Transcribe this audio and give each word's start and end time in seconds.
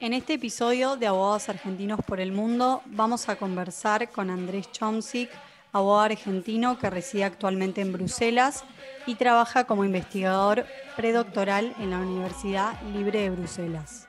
En 0.00 0.14
este 0.14 0.32
episodio 0.32 0.96
de 0.96 1.06
Abogados 1.06 1.50
Argentinos 1.50 2.00
por 2.06 2.20
el 2.20 2.32
Mundo 2.32 2.80
vamos 2.86 3.28
a 3.28 3.36
conversar 3.36 4.10
con 4.10 4.30
Andrés 4.30 4.72
Chomsik, 4.72 5.28
abogado 5.72 6.04
argentino 6.04 6.78
que 6.78 6.88
reside 6.88 7.24
actualmente 7.24 7.82
en 7.82 7.92
Bruselas 7.92 8.64
y 9.06 9.16
trabaja 9.16 9.64
como 9.66 9.84
investigador 9.84 10.64
predoctoral 10.96 11.74
en 11.78 11.90
la 11.90 11.98
Universidad 11.98 12.80
Libre 12.94 13.20
de 13.20 13.28
Bruselas. 13.28 14.08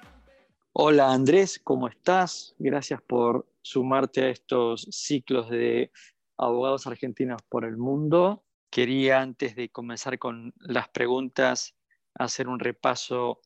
Hola 0.71 1.11
Andrés, 1.11 1.59
¿cómo 1.61 1.89
estás? 1.89 2.55
Gracias 2.57 3.01
por 3.01 3.45
sumarte 3.61 4.23
a 4.23 4.29
estos 4.29 4.87
ciclos 4.91 5.49
de 5.49 5.91
abogados 6.37 6.87
argentinos 6.87 7.41
por 7.49 7.65
el 7.65 7.75
mundo. 7.75 8.45
Quería, 8.69 9.19
antes 9.19 9.57
de 9.57 9.67
comenzar 9.67 10.17
con 10.19 10.53
las 10.59 10.87
preguntas, 10.87 11.75
hacer 12.15 12.47
un 12.47 12.59
repaso 12.59 13.41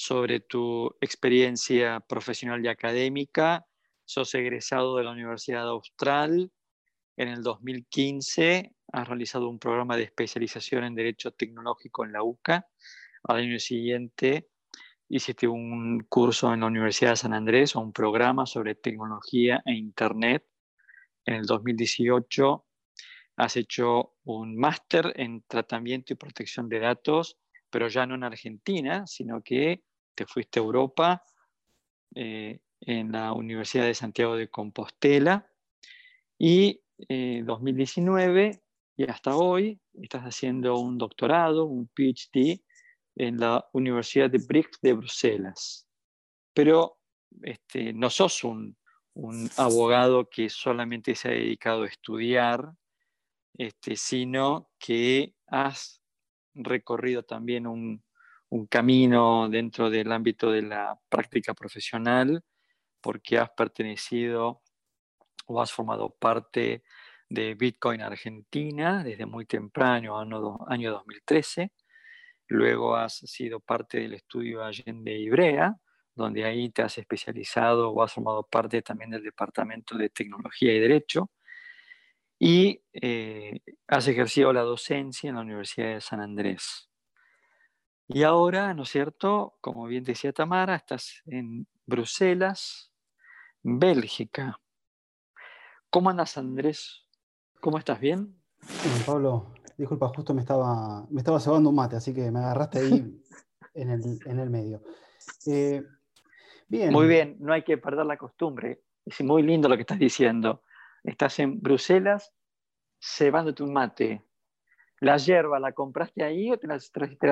sobre 0.00 0.40
tu 0.40 0.96
experiencia 1.02 2.00
profesional 2.00 2.64
y 2.64 2.68
académica. 2.68 3.66
Sos 4.06 4.34
egresado 4.34 4.96
de 4.96 5.04
la 5.04 5.10
Universidad 5.10 5.68
Austral. 5.68 6.50
En 7.18 7.28
el 7.28 7.42
2015 7.42 8.74
has 8.92 9.08
realizado 9.08 9.50
un 9.50 9.58
programa 9.58 9.98
de 9.98 10.04
especialización 10.04 10.84
en 10.84 10.94
Derecho 10.94 11.32
Tecnológico 11.32 12.06
en 12.06 12.12
la 12.12 12.22
UCA. 12.22 12.66
Al 13.24 13.36
año 13.36 13.58
siguiente 13.58 14.48
hiciste 15.10 15.46
un 15.46 16.00
curso 16.08 16.54
en 16.54 16.60
la 16.60 16.66
Universidad 16.68 17.10
de 17.10 17.16
San 17.16 17.34
Andrés 17.34 17.76
o 17.76 17.80
un 17.80 17.92
programa 17.92 18.46
sobre 18.46 18.76
tecnología 18.76 19.60
e 19.66 19.74
Internet. 19.74 20.46
En 21.26 21.34
el 21.34 21.44
2018 21.44 22.64
has 23.36 23.56
hecho 23.58 24.14
un 24.24 24.56
máster 24.56 25.12
en 25.16 25.44
tratamiento 25.46 26.14
y 26.14 26.16
protección 26.16 26.70
de 26.70 26.78
datos, 26.78 27.36
pero 27.68 27.88
ya 27.88 28.06
no 28.06 28.14
en 28.14 28.24
Argentina, 28.24 29.06
sino 29.06 29.42
que 29.42 29.82
te 30.14 30.26
fuiste 30.26 30.60
a 30.60 30.62
Europa 30.62 31.24
eh, 32.14 32.60
en 32.80 33.12
la 33.12 33.32
Universidad 33.32 33.84
de 33.84 33.94
Santiago 33.94 34.36
de 34.36 34.48
Compostela 34.48 35.50
y 36.38 36.82
en 37.08 37.40
eh, 37.40 37.42
2019 37.44 38.62
y 38.96 39.04
hasta 39.04 39.36
hoy 39.36 39.80
estás 39.94 40.24
haciendo 40.24 40.78
un 40.78 40.98
doctorado, 40.98 41.64
un 41.64 41.88
PhD 41.88 42.62
en 43.16 43.38
la 43.38 43.66
Universidad 43.72 44.30
de 44.30 44.38
Brick 44.46 44.78
de 44.82 44.92
Bruselas. 44.92 45.88
Pero 46.52 46.98
este, 47.42 47.92
no 47.92 48.10
sos 48.10 48.44
un, 48.44 48.76
abogado 49.56 50.28
que 50.30 50.48
solamente 50.48 51.14
se 51.14 51.28
ha 51.28 51.32
dedicado 51.32 51.82
a 51.82 51.88
estudiar, 51.88 52.72
este, 53.58 53.96
sino 53.96 54.70
que 54.78 55.34
has 55.46 56.00
recorrido 56.54 57.22
también 57.22 57.66
un, 57.66 58.02
un 58.50 58.66
camino 58.66 59.48
dentro 59.48 59.90
del 59.90 60.12
ámbito 60.12 60.50
de 60.50 60.62
la 60.62 60.98
práctica 61.08 61.54
profesional, 61.54 62.44
porque 63.00 63.38
has 63.38 63.50
pertenecido 63.50 64.62
o 65.46 65.60
has 65.60 65.72
formado 65.72 66.10
parte 66.18 66.82
de 67.28 67.54
Bitcoin 67.54 68.02
Argentina 68.02 69.04
desde 69.04 69.24
muy 69.26 69.46
temprano, 69.46 70.18
año, 70.18 70.58
año 70.68 70.92
2013. 70.92 71.72
Luego 72.48 72.96
has 72.96 73.18
sido 73.18 73.60
parte 73.60 74.00
del 74.00 74.14
estudio 74.14 74.64
Allende 74.64 75.16
Ibrea, 75.16 75.76
donde 76.14 76.44
ahí 76.44 76.70
te 76.70 76.82
has 76.82 76.98
especializado 76.98 77.90
o 77.90 78.02
has 78.02 78.12
formado 78.12 78.42
parte 78.42 78.82
también 78.82 79.10
del 79.10 79.22
Departamento 79.22 79.96
de 79.96 80.10
Tecnología 80.10 80.74
y 80.74 80.80
Derecho. 80.80 81.30
Y 82.38 82.82
eh, 82.92 83.60
has 83.86 84.08
ejercido 84.08 84.52
la 84.52 84.62
docencia 84.62 85.28
en 85.28 85.36
la 85.36 85.42
Universidad 85.42 85.94
de 85.94 86.00
San 86.00 86.20
Andrés. 86.20 86.89
Y 88.12 88.24
ahora, 88.24 88.74
¿no 88.74 88.82
es 88.82 88.88
cierto? 88.88 89.54
Como 89.60 89.86
bien 89.86 90.02
decía 90.02 90.32
Tamara, 90.32 90.74
estás 90.74 91.22
en 91.26 91.68
Bruselas, 91.86 92.90
Bélgica. 93.62 94.60
¿Cómo 95.90 96.10
andas, 96.10 96.36
Andrés? 96.36 97.06
¿Cómo 97.60 97.78
estás? 97.78 98.00
¿Bien? 98.00 98.36
Pablo, 99.06 99.54
disculpa, 99.78 100.08
justo 100.08 100.34
me 100.34 100.40
estaba, 100.40 101.06
me 101.08 101.20
estaba 101.20 101.38
cebando 101.38 101.70
un 101.70 101.76
mate, 101.76 101.94
así 101.94 102.12
que 102.12 102.32
me 102.32 102.40
agarraste 102.40 102.80
ahí 102.80 103.22
en, 103.74 103.90
el, 103.90 104.50
medio. 104.50 104.82
Eh, 105.46 105.80
bien. 106.66 106.92
Muy 106.92 107.06
bien, 107.06 107.36
no 107.38 107.52
hay 107.52 107.62
que 107.62 107.78
perder 107.78 108.06
la 108.06 108.16
costumbre. 108.16 108.82
Es 109.06 109.20
muy 109.20 109.44
lindo 109.44 109.68
lo 109.68 109.76
que 109.76 109.82
estás 109.82 110.00
diciendo. 110.00 110.64
Estás 111.04 111.38
en 111.38 111.60
Bruselas 111.60 112.32
cebándote 113.00 113.62
un 113.62 113.72
mate. 113.72 114.24
¿La 115.00 115.16
hierba 115.16 115.58
la 115.58 115.72
compraste 115.72 116.22
ahí 116.22 116.50
o 116.50 116.58
te 116.58 116.66
la, 116.66 116.78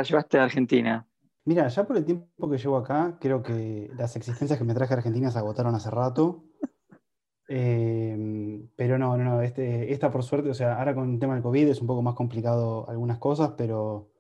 llevaste 0.03 0.39
a 0.39 0.45
Argentina? 0.45 1.07
Mira, 1.45 1.69
ya 1.69 1.87
por 1.87 1.97
el 1.99 2.05
tiempo 2.05 2.49
que 2.49 2.59
llevo 2.59 2.79
acá, 2.79 3.19
creo 3.21 3.43
que 3.43 3.91
las 3.97 4.17
existencias 4.17 4.59
que 4.59 4.65
me 4.65 4.75
traje 4.75 4.95
a 4.95 4.97
Argentina 4.97 5.31
se 5.31 5.39
agotaron 5.39 5.75
hace 5.75 5.91
rato. 5.91 6.45
Em, 7.51 8.69
pero 8.77 8.99
no, 8.99 9.17
no, 9.17 9.25
no, 9.25 9.41
este, 9.41 9.91
esta 9.91 10.11
por 10.11 10.23
suerte, 10.23 10.51
o 10.51 10.55
sea, 10.55 10.79
ahora 10.79 10.95
con 10.95 11.15
el 11.15 11.19
tema 11.19 11.33
del 11.33 11.43
COVID 11.43 11.69
es 11.69 11.81
un 11.81 11.87
poco 11.87 12.03
más 12.03 12.15
complicado 12.15 12.87
algunas 12.91 13.17
cosas, 13.17 13.55
pero 13.57 14.11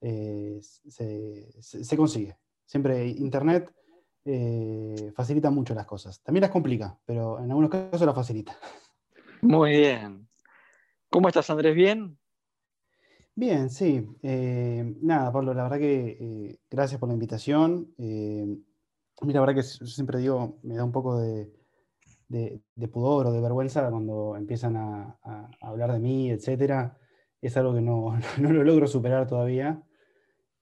eh, 0.00 0.60
se, 0.62 1.96
consigue. 1.96 2.36
Siempre 2.64 3.08
Internet 3.08 3.74
eh, 4.24 5.12
facilita 5.16 5.50
mucho 5.50 5.74
las 5.74 5.84
cosas. 5.84 6.22
También 6.22 6.42
las 6.42 6.52
complica, 6.52 6.96
pero 7.04 7.40
en 7.40 7.50
algunos 7.50 7.70
casos 7.70 8.02
las 8.02 8.14
facilita. 8.14 8.56
Muy 9.42 9.70
bien. 9.72 10.28
¿Cómo 11.10 11.26
estás, 11.26 11.50
Andrés? 11.50 11.74
¿Bien? 11.74 12.16
Bien, 13.38 13.68
sí. 13.68 14.02
Eh, 14.22 14.94
nada, 15.02 15.30
Pablo, 15.30 15.52
la 15.52 15.64
verdad 15.64 15.78
que 15.78 16.16
eh, 16.18 16.58
gracias 16.70 16.98
por 16.98 17.10
la 17.10 17.12
invitación. 17.14 17.92
Eh, 17.98 18.46
a 19.20 19.26
mí 19.26 19.32
la 19.34 19.40
verdad 19.40 19.54
que 19.56 19.60
yo 19.62 19.86
siempre 19.86 20.18
digo, 20.20 20.58
me 20.62 20.74
da 20.74 20.84
un 20.84 20.92
poco 20.92 21.18
de, 21.18 21.52
pudor 22.90 23.26
o 23.26 23.32
de 23.32 23.40
vergüenza 23.42 23.90
cuando 23.90 24.36
empiezan 24.36 24.76
a, 24.76 25.18
hablar 25.60 25.92
de 25.92 25.98
mí, 25.98 26.30
etc. 26.30 26.96
Es 27.42 27.56
algo 27.58 27.74
que 27.74 27.80
no, 27.82 28.16
lo 28.38 28.64
logro 28.64 28.86
superar 28.86 29.26
todavía. 29.26 29.82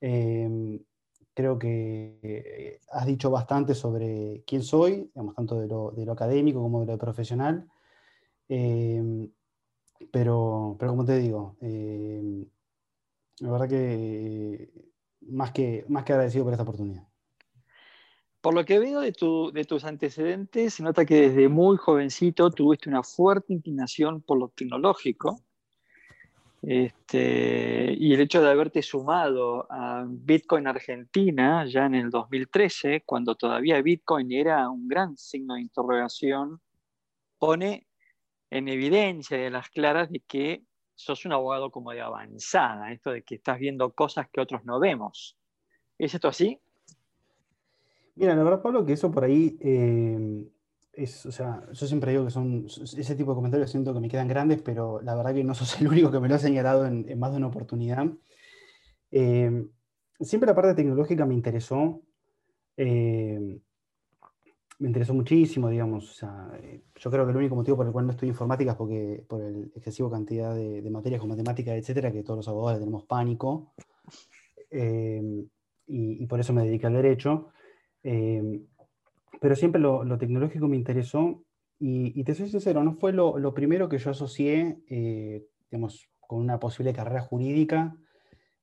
creo 0.00 1.58
que 1.58 2.80
has 2.90 3.06
dicho 3.06 3.30
bastante 3.30 3.74
sobre 3.74 4.42
quién 4.46 4.62
soy, 4.64 5.10
digamos, 5.14 5.34
tanto 5.36 5.60
de 5.60 5.68
lo, 5.68 6.12
académico 6.12 6.60
como 6.60 6.80
de 6.80 6.86
lo 6.86 6.98
profesional. 6.98 7.68
pero, 10.10 10.76
pero 10.78 10.90
como 10.90 11.04
te 11.04 11.18
digo, 11.18 11.56
la 13.40 13.50
verdad 13.50 13.68
que 13.68 14.70
más 15.20 15.52
que, 15.52 15.84
más 15.88 16.04
que 16.04 16.12
agradecido 16.12 16.44
por 16.44 16.52
esta 16.52 16.62
oportunidad. 16.62 17.06
Por 18.40 18.54
lo 18.54 18.64
que 18.64 18.78
veo 18.78 19.00
de, 19.00 19.14
de 19.54 19.64
tus 19.64 19.84
antecedentes, 19.84 20.74
se 20.74 20.82
nota 20.82 21.06
que 21.06 21.28
desde 21.28 21.48
muy 21.48 21.78
jovencito 21.78 22.50
tuviste 22.50 22.90
una 22.90 23.02
fuerte 23.02 23.54
inclinación 23.54 24.20
por 24.20 24.38
lo 24.38 24.48
tecnológico. 24.48 25.40
Este, 26.60 27.94
y 27.98 28.14
el 28.14 28.20
hecho 28.20 28.42
de 28.42 28.50
haberte 28.50 28.82
sumado 28.82 29.66
a 29.70 30.04
Bitcoin 30.06 30.66
Argentina 30.66 31.66
ya 31.66 31.86
en 31.86 31.94
el 31.94 32.10
2013, 32.10 33.02
cuando 33.04 33.34
todavía 33.34 33.82
Bitcoin 33.82 34.32
era 34.32 34.68
un 34.70 34.88
gran 34.88 35.16
signo 35.16 35.54
de 35.54 35.62
interrogación, 35.62 36.60
pone 37.38 37.86
en 38.50 38.68
evidencia 38.68 39.36
de 39.36 39.50
las 39.50 39.68
claras 39.68 40.10
de 40.10 40.20
que 40.20 40.64
sos 40.94 41.24
un 41.24 41.32
abogado 41.32 41.70
como 41.70 41.92
de 41.92 42.00
avanzada, 42.00 42.92
esto 42.92 43.10
de 43.10 43.22
que 43.22 43.36
estás 43.36 43.58
viendo 43.58 43.92
cosas 43.92 44.28
que 44.30 44.40
otros 44.40 44.64
no 44.64 44.78
vemos. 44.78 45.36
¿Es 45.98 46.14
esto 46.14 46.28
así? 46.28 46.60
Mira, 48.16 48.34
la 48.36 48.44
verdad, 48.44 48.62
Pablo, 48.62 48.84
que 48.84 48.92
eso 48.92 49.10
por 49.10 49.24
ahí 49.24 49.56
eh, 49.60 50.44
es, 50.92 51.26
o 51.26 51.32
sea, 51.32 51.66
yo 51.72 51.86
siempre 51.86 52.12
digo 52.12 52.24
que 52.24 52.30
son 52.30 52.66
ese 52.66 53.16
tipo 53.16 53.32
de 53.32 53.36
comentarios 53.36 53.70
siento 53.70 53.92
que 53.92 54.00
me 54.00 54.08
quedan 54.08 54.28
grandes, 54.28 54.62
pero 54.62 55.00
la 55.02 55.14
verdad 55.14 55.34
que 55.34 55.44
no 55.44 55.54
sos 55.54 55.80
el 55.80 55.88
único 55.88 56.10
que 56.10 56.20
me 56.20 56.28
lo 56.28 56.36
ha 56.36 56.38
señalado 56.38 56.86
en, 56.86 57.18
más 57.18 57.32
de 57.32 57.38
una 57.38 57.48
oportunidad. 57.48 58.06
Eh, 59.10 59.66
siempre 60.20 60.46
la 60.46 60.54
parte 60.54 60.74
tecnológica 60.74 61.26
me 61.26 61.34
interesó. 61.34 62.02
Eh, 62.76 63.60
me 64.84 64.88
interesó 64.88 65.14
muchísimo, 65.14 65.70
digamos. 65.70 66.22
Eh, 66.60 66.82
yo 66.96 67.10
creo 67.10 67.24
que 67.24 67.30
el 67.30 67.38
único 67.38 67.54
motivo 67.54 67.78
por 67.78 67.86
el 67.86 67.92
cual 67.92 68.04
no 68.04 68.12
estudio 68.12 68.32
informática 68.32 68.72
es 68.72 68.76
porque, 68.76 69.24
por 69.26 69.40
el 69.40 69.72
excesivo 69.74 70.10
cantidad 70.10 70.54
de, 70.54 70.82
materias 70.90 71.20
con 71.20 71.30
matemáticas, 71.30 71.74
etcétera, 71.76 72.12
que 72.12 72.22
todos 72.22 72.36
los 72.36 72.48
abogados 72.48 72.80
tenemos 72.80 73.04
pánico. 73.04 73.72
Em, 74.70 75.48
y, 75.86 76.26
por 76.26 76.38
eso 76.38 76.52
me 76.52 76.64
dediqué 76.64 76.86
al 76.86 76.92
derecho. 76.92 77.48
Em, 78.02 78.66
pero 79.40 79.56
siempre 79.56 79.80
lo, 79.80 80.18
tecnológico 80.18 80.68
me 80.68 80.76
interesó. 80.76 81.42
Y, 81.78 82.22
te 82.22 82.34
soy 82.34 82.50
sincero, 82.50 82.84
no 82.84 82.92
fue 82.92 83.14
lo, 83.14 83.54
primero 83.54 83.88
que 83.88 83.96
yo 83.96 84.10
asocié, 84.10 84.82
eh, 84.86 85.46
digamos, 85.70 86.10
con 86.20 86.40
una 86.40 86.60
posible 86.60 86.92
carrera 86.92 87.22
jurídica, 87.22 87.96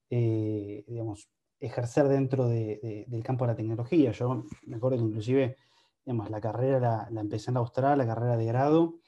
eh, 0.08 0.84
digamos, 0.86 1.28
ejercer 1.58 2.06
dentro 2.06 2.46
del 2.46 3.22
campo 3.24 3.44
de 3.44 3.52
la 3.52 3.56
tecnología. 3.56 4.12
Yo 4.12 4.44
me 4.66 4.76
acuerdo 4.76 4.98
que 4.98 5.04
inclusive 5.04 5.56
la 6.04 6.40
carrera 6.40 7.08
la, 7.10 7.20
empecé 7.20 7.50
en 7.50 7.54
la 7.54 7.60
Austral, 7.60 7.98
la 7.98 8.06
carrera 8.06 8.36
de 8.36 8.44
grado, 8.44 8.98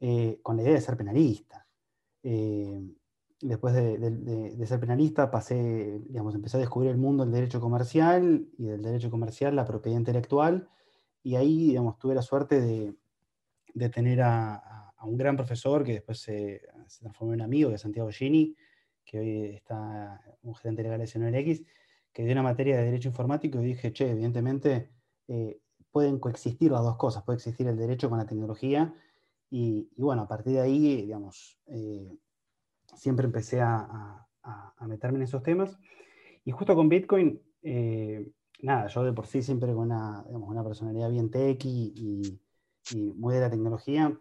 eh, 0.00 0.40
con 0.42 0.56
la 0.56 0.62
idea 0.62 0.74
de 0.74 0.80
ser 0.80 0.96
penalista. 0.96 1.66
Eh, 2.22 2.80
después 3.40 3.74
de, 3.74 4.66
ser 4.66 4.80
penalista 4.80 5.30
pasé, 5.30 6.00
digamos, 6.08 6.34
empecé 6.34 6.56
a 6.56 6.60
descubrir 6.60 6.90
el 6.90 6.98
mundo 6.98 7.24
del 7.24 7.32
derecho 7.32 7.60
comercial 7.60 8.48
y 8.58 8.66
del 8.66 8.82
derecho 8.82 9.10
comercial 9.10 9.54
la 9.54 9.64
propiedad 9.64 9.98
intelectual 9.98 10.68
y 11.22 11.36
ahí, 11.36 11.68
digamos, 11.68 11.98
tuve 11.98 12.14
la 12.14 12.22
suerte 12.22 12.60
de, 12.60 12.96
de 13.74 13.88
tener 13.88 14.22
a, 14.22 14.56
a, 14.96 15.04
un 15.06 15.16
gran 15.16 15.36
profesor 15.36 15.84
que 15.84 15.94
después 15.94 16.20
se, 16.20 16.62
se, 16.86 17.00
transformó 17.00 17.34
en 17.34 17.42
amigo, 17.42 17.68
que 17.68 17.76
es 17.76 17.80
Santiago 17.80 18.10
Gini, 18.10 18.56
que 19.04 19.18
hoy 19.18 19.44
está 19.54 20.20
un 20.42 20.54
gerente 20.54 20.82
legal 20.82 21.00
de 21.00 21.06
CNLX, 21.06 21.62
que 22.12 22.24
dio 22.24 22.32
una 22.32 22.42
materia 22.42 22.76
de 22.76 22.84
Derecho 22.84 23.08
Informático 23.08 23.60
y 23.60 23.64
dije, 23.64 23.92
che, 23.92 24.10
evidentemente 24.10 24.90
eh, 25.28 25.60
pueden 25.90 26.18
coexistir 26.18 26.70
las 26.70 26.82
dos 26.82 26.96
cosas, 26.96 27.22
puede 27.24 27.36
existir 27.36 27.66
el 27.66 27.76
derecho 27.76 28.08
con 28.08 28.18
la 28.18 28.26
tecnología, 28.26 28.94
y, 29.50 29.90
y 29.96 30.02
bueno, 30.02 30.22
a 30.22 30.28
partir 30.28 30.54
de 30.54 30.60
ahí, 30.60 31.02
digamos, 31.02 31.58
eh, 31.66 32.18
siempre 32.96 33.26
empecé 33.26 33.60
a, 33.60 34.26
a, 34.42 34.86
meterme 34.86 35.18
en 35.18 35.24
esos 35.24 35.42
temas, 35.42 35.78
y 36.44 36.50
justo 36.50 36.74
con 36.74 36.88
Bitcoin, 36.88 37.42
eh, 37.62 38.30
nada, 38.62 38.86
yo 38.88 39.04
de 39.04 39.12
por 39.12 39.26
sí 39.26 39.42
siempre 39.42 39.72
con 39.72 39.84
una, 39.84 40.24
digamos, 40.26 40.48
una 40.48 40.64
personalidad 40.64 41.10
bien 41.10 41.30
tech 41.30 41.62
y, 41.64 41.92
y, 41.96 42.40
muy 43.16 43.34
de 43.34 43.40
la 43.40 43.50
tecnología, 43.50 44.18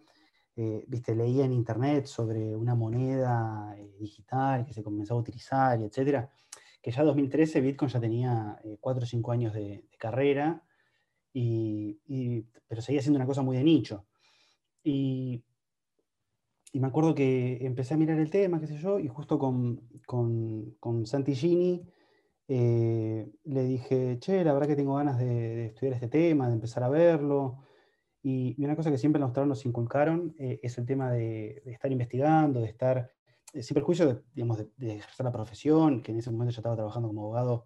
eh, 0.57 0.83
viste, 0.87 1.15
leía 1.15 1.45
en 1.45 1.53
internet 1.53 2.05
sobre 2.05 2.53
una 2.53 2.75
moneda 2.75 3.73
eh, 3.77 3.95
digital 3.97 4.65
que 4.65 4.73
se 4.73 4.83
comenzó 4.83 5.13
a 5.13 5.17
utilizar 5.17 5.79
y 5.79 5.85
etcétera, 5.85 6.29
que 6.81 6.91
ya 6.91 7.01
en 7.01 7.07
2013 7.07 7.61
Bitcoin 7.61 7.89
ya 7.89 8.01
tenía 8.01 8.59
4 8.81 9.03
o 9.03 9.05
5 9.05 9.31
años 9.31 9.53
de 9.53 9.87
carrera, 9.97 10.66
y, 11.33 12.00
y, 12.07 12.41
pero 12.68 12.81
seguía 12.81 13.01
siendo 13.01 13.18
una 13.18 13.25
cosa 13.27 13.41
muy 13.41 13.57
de 13.57 13.63
nicho. 13.63 14.06
Y, 14.83 15.44
y, 16.71 16.79
me 16.79 16.88
acuerdo 16.88 17.15
que 17.15 17.57
empecé 17.65 17.94
a 17.94 17.97
mirar 17.97 18.19
el 18.19 18.29
tema, 18.29 18.59
qué 18.59 18.68
sé 18.68 18.77
yo, 18.77 19.00
y 19.00 19.07
justo 19.07 19.38
con, 19.39 19.81
con, 20.06 20.75
con 20.79 21.06
Santi 21.06 21.35
Gini, 21.35 21.88
eh, 22.50 23.29
le 23.44 23.63
dije, 23.63 24.19
che, 24.19 24.44
la 24.44 24.53
verdad 24.53 24.68
que 24.68 24.75
tengo 24.75 24.95
ganas 24.95 25.19
de, 25.19 25.68
estudiar 25.68 25.94
este 25.95 26.07
tema, 26.07 26.47
de 26.47 26.53
empezar 26.53 26.83
a 26.83 26.89
verlo. 26.89 27.59
Y, 28.23 28.62
una 28.63 28.75
cosa 28.75 28.91
que 28.91 28.97
siempre 28.97 29.19
los 29.21 29.35
nos 29.47 29.65
inculcaron 29.65 30.35
eh, 30.39 30.59
es 30.63 30.77
el 30.77 30.85
tema 30.85 31.12
de, 31.12 31.62
estar 31.65 31.91
investigando, 31.91 32.62
de 32.62 32.68
estar, 32.68 33.12
eh, 33.53 33.63
sin 33.63 33.75
perjuicio 33.75 34.07
de, 34.07 34.21
digamos, 34.33 34.57
de, 34.77 34.95
ejercer 34.97 35.25
la 35.25 35.31
profesión, 35.31 36.01
que 36.01 36.12
en 36.12 36.19
ese 36.19 36.31
momento 36.31 36.53
yo 36.53 36.59
estaba 36.59 36.75
trabajando 36.75 37.09
como 37.09 37.21
abogado 37.21 37.65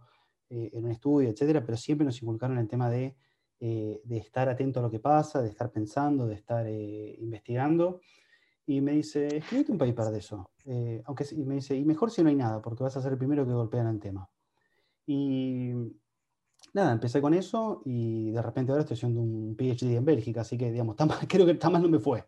en 0.53 0.83
un 0.83 0.91
estudio, 0.91 1.29
etcétera, 1.29 1.63
pero 1.63 1.77
siempre 1.77 2.03
nos 2.03 2.21
inculcaron 2.21 2.57
el 2.57 2.67
tema 2.67 2.89
de, 2.89 3.15
eh, 3.61 4.01
de 4.03 4.17
estar 4.17 4.49
atento 4.49 4.79
a 4.79 4.83
lo 4.83 4.91
que 4.91 4.99
pasa, 4.99 5.41
de 5.41 5.49
estar 5.49 5.71
pensando, 5.71 6.27
de 6.27 6.35
estar 6.35 6.67
investigando. 6.67 8.01
Y 8.65 8.81
me 8.81 8.91
dice, 8.91 9.37
escríbete 9.37 9.71
un 9.71 9.77
paper 9.77 10.07
de 10.07 10.19
eso. 10.19 10.51
aunque, 11.05 11.25
y 11.31 11.43
me 11.45 11.55
dice, 11.55 11.75
y 11.75 11.85
mejor 11.85 12.11
si 12.11 12.21
no 12.23 12.29
hay 12.29 12.35
nada, 12.35 12.61
porque 12.61 12.83
vas 12.83 12.97
a 12.97 13.01
ser 13.01 13.13
el 13.13 13.17
primero 13.17 13.45
que 13.45 13.53
golpean 13.53 13.87
el 13.87 13.99
tema. 13.99 14.29
Y 15.05 15.73
nada, 16.73 16.91
empecé 16.91 17.21
con 17.21 17.33
eso 17.33 17.81
y 17.85 18.31
de 18.31 18.41
repente 18.41 18.71
ahora 18.71 18.81
estoy 18.81 18.95
haciendo 18.95 19.21
un 19.21 19.55
PhD 19.55 19.95
en 19.95 20.05
Bélgica, 20.05 20.41
así 20.41 20.57
que 20.57 20.71
digamos, 20.71 20.95
tan 20.95 21.07
mal, 21.07 21.19
creo 21.27 21.45
que 21.45 21.55
tan 21.55 21.71
mal 21.71 21.81
no 21.81 21.89
me 21.89 21.99
fue. 21.99 22.23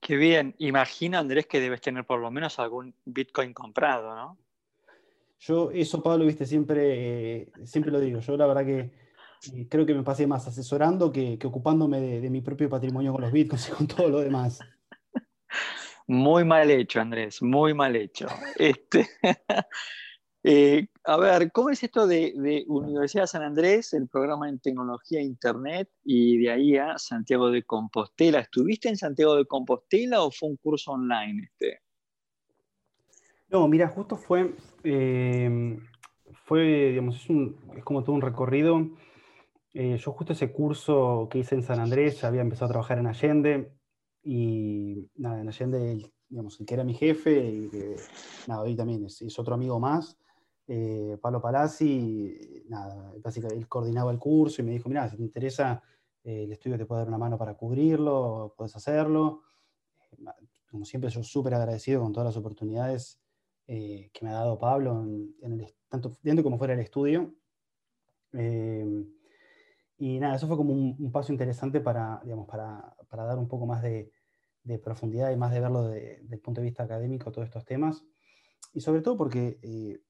Qué 0.00 0.16
bien. 0.16 0.54
Imagino, 0.58 1.18
Andrés, 1.18 1.46
que 1.46 1.60
debes 1.60 1.80
tener 1.80 2.04
por 2.04 2.18
lo 2.18 2.30
menos 2.30 2.58
algún 2.58 2.94
Bitcoin 3.04 3.54
comprado, 3.54 4.14
¿no? 4.16 4.36
Yo, 5.38 5.70
eso, 5.70 6.02
Pablo, 6.02 6.24
viste, 6.24 6.44
siempre, 6.44 7.42
eh, 7.42 7.52
siempre 7.64 7.92
lo 7.92 8.00
digo. 8.00 8.20
Yo 8.20 8.36
la 8.36 8.46
verdad 8.46 8.64
que 8.64 8.90
eh, 9.52 9.66
creo 9.68 9.86
que 9.86 9.94
me 9.94 10.02
pasé 10.02 10.26
más 10.26 10.46
asesorando 10.46 11.12
que, 11.12 11.38
que 11.38 11.46
ocupándome 11.46 12.00
de, 12.00 12.20
de, 12.20 12.30
mi 12.30 12.40
propio 12.40 12.68
patrimonio 12.68 13.12
con 13.12 13.22
los 13.22 13.32
Bitcoins 13.32 13.68
y 13.68 13.72
con 13.72 13.86
todo 13.86 14.08
lo 14.08 14.20
demás. 14.20 14.60
Muy 16.06 16.44
mal 16.44 16.70
hecho, 16.70 17.00
Andrés, 17.00 17.42
muy 17.42 17.74
mal 17.74 17.96
hecho. 17.96 18.26
Este, 18.58 19.08
Eh, 20.44 20.88
a 21.04 21.16
ver, 21.18 21.52
¿cómo 21.52 21.70
es 21.70 21.82
esto 21.84 22.06
de, 22.06 22.32
de, 22.36 22.64
Universidad 22.66 23.26
San 23.26 23.42
Andrés, 23.42 23.92
el 23.92 24.08
programa 24.08 24.48
en 24.48 24.58
tecnología 24.58 25.20
e 25.20 25.24
internet, 25.24 25.88
y 26.04 26.38
de 26.38 26.50
ahí 26.50 26.76
a 26.76 26.98
Santiago 26.98 27.50
de 27.50 27.62
Compostela? 27.62 28.40
¿Estuviste 28.40 28.88
en 28.88 28.96
Santiago 28.96 29.36
de 29.36 29.46
Compostela 29.46 30.22
o 30.22 30.32
fue 30.32 30.48
un 30.48 30.56
curso 30.56 30.92
online 30.92 31.44
este? 31.44 31.80
No, 33.50 33.68
mira, 33.68 33.86
justo 33.88 34.16
fue, 34.16 34.54
eh, 34.82 35.78
fue 36.44 36.62
digamos, 36.90 37.16
es, 37.16 37.30
un, 37.30 37.56
es, 37.76 37.84
como 37.84 38.02
todo 38.02 38.16
un 38.16 38.22
recorrido. 38.22 38.88
Eh, 39.74 39.96
yo 39.96 40.12
justo 40.12 40.32
ese 40.32 40.52
curso 40.52 41.28
que 41.30 41.38
hice 41.38 41.54
en 41.54 41.62
San 41.62 41.80
Andrés, 41.80 42.22
había 42.24 42.42
empezado 42.42 42.66
a 42.66 42.72
trabajar 42.72 42.98
en 42.98 43.06
Allende, 43.06 43.72
y 44.22 45.08
nada, 45.16 45.40
en 45.40 45.48
Allende, 45.48 46.12
digamos, 46.28 46.60
el 46.60 46.66
que 46.66 46.74
era 46.74 46.84
mi 46.84 46.94
jefe, 46.94 47.44
y 47.48 47.68
que, 47.68 47.96
nada, 48.46 48.62
hoy 48.62 48.76
también 48.76 49.04
es, 49.06 49.38
otro 49.38 49.54
amigo 49.54 49.80
más, 49.80 50.18
eh, 50.68 51.18
Pablo 51.20 51.40
Palazzi, 51.40 52.64
nada, 52.68 53.12
básicamente 53.22 53.58
él 53.58 53.68
coordinaba 53.68 54.12
el 54.12 54.18
curso 54.18 54.62
y 54.62 54.64
me 54.64 54.72
dijo, 54.72 54.88
mira, 54.88 55.08
si 55.08 55.16
te 55.16 55.22
interesa 55.22 55.82
eh, 56.24 56.44
el 56.44 56.52
estudio 56.52 56.78
te 56.78 56.86
puedo 56.86 57.00
dar 57.00 57.08
una 57.08 57.18
mano 57.18 57.36
para 57.36 57.54
cubrirlo, 57.54 58.54
puedes 58.56 58.76
hacerlo. 58.76 59.42
Eh, 59.98 60.16
como 60.70 60.84
siempre, 60.84 61.10
yo 61.10 61.22
súper 61.22 61.54
agradecido 61.54 62.00
con 62.00 62.12
todas 62.12 62.28
las 62.28 62.36
oportunidades 62.36 63.20
eh, 63.66 64.10
que 64.12 64.24
me 64.24 64.30
ha 64.30 64.34
dado 64.34 64.58
Pablo, 64.58 65.06
tanto 65.88 66.16
dentro 66.22 66.42
como 66.42 66.58
fuera 66.58 66.74
del 66.74 66.84
estudio. 66.84 67.34
Eh, 68.32 69.04
y 70.04 70.18
nada, 70.18 70.34
eso 70.34 70.48
fue 70.48 70.56
como 70.56 70.72
un, 70.72 70.96
un, 70.98 71.12
paso 71.12 71.30
interesante 71.30 71.80
para, 71.80 72.20
digamos, 72.24 72.48
para, 72.48 72.92
para 73.08 73.22
dar 73.22 73.38
un 73.38 73.46
poco 73.46 73.66
más 73.66 73.84
de, 73.84 74.10
de 74.64 74.80
profundidad 74.80 75.30
y 75.30 75.36
más 75.36 75.52
de 75.52 75.60
verlo 75.60 75.86
desde 75.86 76.26
el 76.28 76.40
punto 76.40 76.60
de 76.60 76.64
vista 76.64 76.82
académico, 76.82 77.30
todos 77.30 77.46
estos 77.46 77.64
temas. 77.64 78.02
Y 78.74 78.80
sobre 78.80 79.00
todo 79.00 79.16
porque 79.16 79.60
eh, 79.62 80.00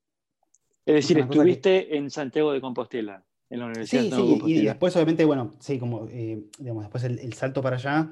es 0.87 0.95
decir, 0.95 1.19
estuviste 1.19 1.87
que... 1.87 1.99
en 1.99 2.11
Santiago 2.11 2.55
de 2.55 2.63
Compostela, 2.63 3.23
en 3.51 3.59
la 3.59 3.67
Universidad 3.67 4.01
sí, 4.01 4.09
de 4.09 4.17
sí, 4.17 4.23
Compostela. 4.23 4.61
y 4.61 4.65
después 4.65 4.97
obviamente, 4.97 5.25
bueno, 5.27 5.51
sí, 5.59 5.79
como, 5.79 6.09
eh, 6.09 6.43
digamos, 6.59 6.85
después 6.85 7.05
el, 7.05 7.19
el, 7.19 7.35
salto 7.35 7.61
para 7.61 7.77
allá 7.77 8.11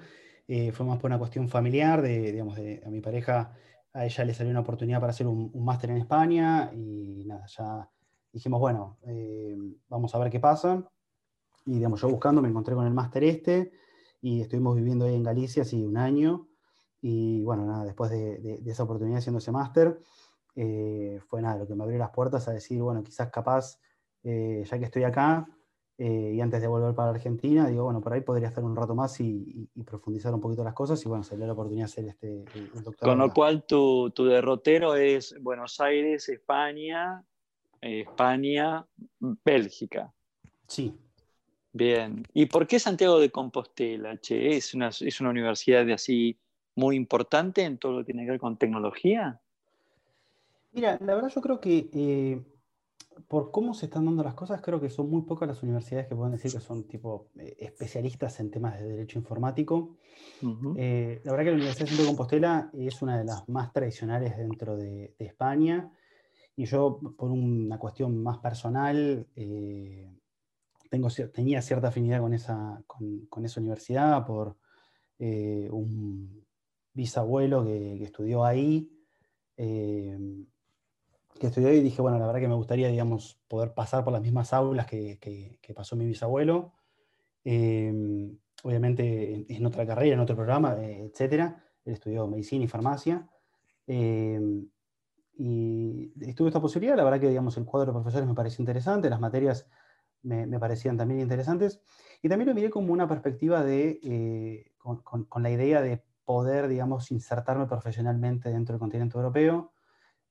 eh, 0.48 0.72
fue 0.72 0.84
más 0.84 0.98
por 0.98 1.08
una 1.08 1.18
cuestión 1.18 1.48
familiar, 1.48 2.02
de, 2.02 2.30
digamos, 2.30 2.56
de, 2.56 2.82
a 2.84 2.90
mi 2.90 3.00
pareja, 3.00 3.54
a 3.94 4.04
ella 4.04 4.24
le 4.26 4.34
salió 4.34 4.50
una 4.50 4.60
oportunidad 4.60 5.00
para 5.00 5.12
hacer 5.12 5.26
un, 5.26 5.50
un 5.50 5.64
máster 5.64 5.88
en 5.88 5.96
España 5.96 6.70
y 6.74 7.24
nada, 7.24 7.46
ya 7.46 7.88
dijimos, 8.30 8.60
bueno, 8.60 8.98
eh, 9.06 9.56
vamos 9.88 10.14
a 10.14 10.18
ver 10.18 10.30
qué 10.30 10.40
pasa. 10.40 10.86
Y, 11.70 11.74
digamos, 11.74 12.00
yo 12.00 12.08
buscando 12.08 12.42
me 12.42 12.48
encontré 12.48 12.74
con 12.74 12.84
el 12.84 12.92
máster 12.92 13.22
este 13.22 13.70
y 14.20 14.40
estuvimos 14.40 14.74
viviendo 14.74 15.04
ahí 15.04 15.14
en 15.14 15.22
Galicia, 15.22 15.62
así 15.62 15.80
un 15.84 15.96
año. 15.96 16.48
Y 17.00 17.44
bueno, 17.44 17.64
nada, 17.64 17.84
después 17.84 18.10
de, 18.10 18.38
de, 18.38 18.58
de 18.58 18.70
esa 18.72 18.82
oportunidad 18.82 19.18
haciendo 19.18 19.38
ese 19.38 19.52
máster, 19.52 20.00
eh, 20.56 21.20
fue 21.28 21.40
nada, 21.40 21.58
lo 21.58 21.68
que 21.68 21.76
me 21.76 21.84
abrió 21.84 21.96
las 21.96 22.10
puertas 22.10 22.48
a 22.48 22.52
decir, 22.52 22.82
bueno, 22.82 23.04
quizás 23.04 23.30
capaz, 23.30 23.78
eh, 24.24 24.64
ya 24.68 24.78
que 24.80 24.84
estoy 24.84 25.04
acá, 25.04 25.46
eh, 25.96 26.32
y 26.34 26.40
antes 26.40 26.60
de 26.60 26.66
volver 26.66 26.92
para 26.92 27.10
Argentina, 27.10 27.68
digo, 27.68 27.84
bueno, 27.84 28.00
por 28.00 28.14
ahí 28.14 28.22
podría 28.22 28.48
estar 28.48 28.64
un 28.64 28.74
rato 28.74 28.96
más 28.96 29.20
y, 29.20 29.70
y, 29.74 29.80
y 29.80 29.84
profundizar 29.84 30.34
un 30.34 30.40
poquito 30.40 30.64
las 30.64 30.74
cosas, 30.74 31.00
y 31.04 31.08
bueno, 31.08 31.24
dio 31.24 31.46
la 31.46 31.52
oportunidad 31.52 31.86
de 31.86 31.92
hacer 31.92 32.04
este 32.06 32.44
el 32.52 32.82
doctorado. 32.82 32.98
Con 32.98 33.18
lo 33.18 33.32
cual 33.32 33.64
tu, 33.64 34.10
tu, 34.10 34.24
derrotero 34.24 34.96
es 34.96 35.36
Buenos 35.40 35.80
Aires, 35.80 36.28
España, 36.28 37.24
España, 37.80 38.84
Bélgica. 39.20 40.12
Sí. 40.66 40.98
Bien. 41.72 42.24
¿Y 42.34 42.46
por 42.46 42.66
qué 42.66 42.78
Santiago 42.78 43.20
de 43.20 43.30
Compostela? 43.30 44.18
Che? 44.20 44.56
¿Es 44.56 44.74
una, 44.74 44.88
es 44.88 45.20
una 45.20 45.30
universidad 45.30 45.86
de 45.86 45.92
así 45.92 46.36
muy 46.74 46.96
importante 46.96 47.62
en 47.62 47.78
todo 47.78 47.92
lo 47.92 47.98
que 47.98 48.06
tiene 48.06 48.24
que 48.24 48.32
ver 48.32 48.40
con 48.40 48.56
tecnología? 48.56 49.40
Mira, 50.72 50.98
la 51.00 51.14
verdad 51.14 51.32
yo 51.34 51.40
creo 51.40 51.60
que 51.60 51.90
eh, 51.92 52.42
por 53.28 53.50
cómo 53.50 53.74
se 53.74 53.86
están 53.86 54.04
dando 54.04 54.22
las 54.22 54.34
cosas, 54.34 54.60
creo 54.60 54.80
que 54.80 54.90
son 54.90 55.10
muy 55.10 55.22
pocas 55.22 55.48
las 55.48 55.62
universidades 55.62 56.08
que 56.08 56.16
pueden 56.16 56.32
decir 56.32 56.52
que 56.52 56.60
son 56.60 56.84
tipo 56.84 57.28
eh, 57.38 57.56
especialistas 57.58 58.40
en 58.40 58.50
temas 58.50 58.78
de 58.80 58.88
derecho 58.88 59.18
informático. 59.18 59.96
Uh 60.42 60.46
-huh. 60.46 60.74
eh, 60.76 61.20
la 61.24 61.32
verdad 61.32 61.44
que 61.44 61.50
la 61.50 61.56
Universidad 61.56 61.84
de 61.84 61.88
Santiago 61.88 62.02
de 62.02 62.16
Compostela 62.16 62.70
es 62.72 63.02
una 63.02 63.18
de 63.18 63.24
las 63.24 63.48
más 63.48 63.72
tradicionales 63.72 64.36
dentro 64.36 64.76
de, 64.76 65.14
de 65.18 65.24
España 65.24 65.90
y 66.56 66.66
yo 66.66 67.00
por 67.16 67.30
una 67.30 67.78
cuestión 67.78 68.22
más 68.22 68.38
personal 68.38 69.26
eh, 69.34 70.08
tenía 71.32 71.62
cierta 71.62 71.88
afinidad 71.88 72.20
con 72.20 72.34
esa, 72.34 72.82
universidad 73.60 74.26
por 74.26 74.56
eh, 75.18 75.68
un 75.70 76.44
bisabuelo 76.92 77.64
que, 77.64 78.02
estudió 78.02 78.44
ahí. 78.44 78.90
Eh, 79.56 80.18
que 81.38 81.46
estudié 81.46 81.74
y 81.76 81.82
dije, 81.82 82.02
bueno, 82.02 82.18
la 82.18 82.26
verdad 82.26 82.40
que 82.40 82.48
me 82.48 82.54
gustaría, 82.54 82.88
digamos, 82.88 83.40
poder 83.48 83.72
pasar 83.72 84.04
por 84.04 84.12
las 84.12 84.20
mismas 84.20 84.52
aulas 84.52 84.86
que, 84.86 85.58
pasó 85.74 85.96
mi 85.96 86.04
bisabuelo. 86.04 86.74
Eh, 87.44 88.30
obviamente 88.62 89.46
en, 89.48 89.64
otra 89.64 89.86
carrera, 89.86 90.14
en 90.14 90.20
otro 90.20 90.36
programa, 90.36 90.76
etcétera. 90.82 91.64
Él 91.84 91.94
estudió 91.94 92.26
medicina 92.26 92.64
y 92.64 92.68
farmacia. 92.68 93.26
Y 95.42 96.12
estuve 96.20 96.48
esta 96.48 96.60
posibilidad, 96.60 96.96
la 96.96 97.04
verdad 97.04 97.18
que, 97.18 97.28
digamos, 97.28 97.56
el 97.56 97.64
cuadro 97.64 97.92
de 97.92 97.98
profesores 97.98 98.28
me 98.28 98.34
pareció 98.34 98.60
interesante, 98.60 99.08
las 99.08 99.20
materias 99.20 99.66
me, 100.22 100.58
parecían 100.58 100.96
también 100.96 101.20
interesantes. 101.20 101.80
Y 102.22 102.28
también 102.28 102.48
lo 102.48 102.54
miré 102.54 102.70
como 102.70 102.92
una 102.92 103.08
perspectiva 103.08 103.62
de, 103.64 104.00
eh, 104.02 104.72
con, 104.78 105.42
la 105.42 105.50
idea 105.50 105.80
de 105.80 106.02
poder, 106.24 106.68
digamos, 106.68 107.10
insertarme 107.10 107.66
profesionalmente 107.66 108.50
dentro 108.50 108.74
del 108.74 108.80
continente 108.80 109.16
europeo 109.16 109.72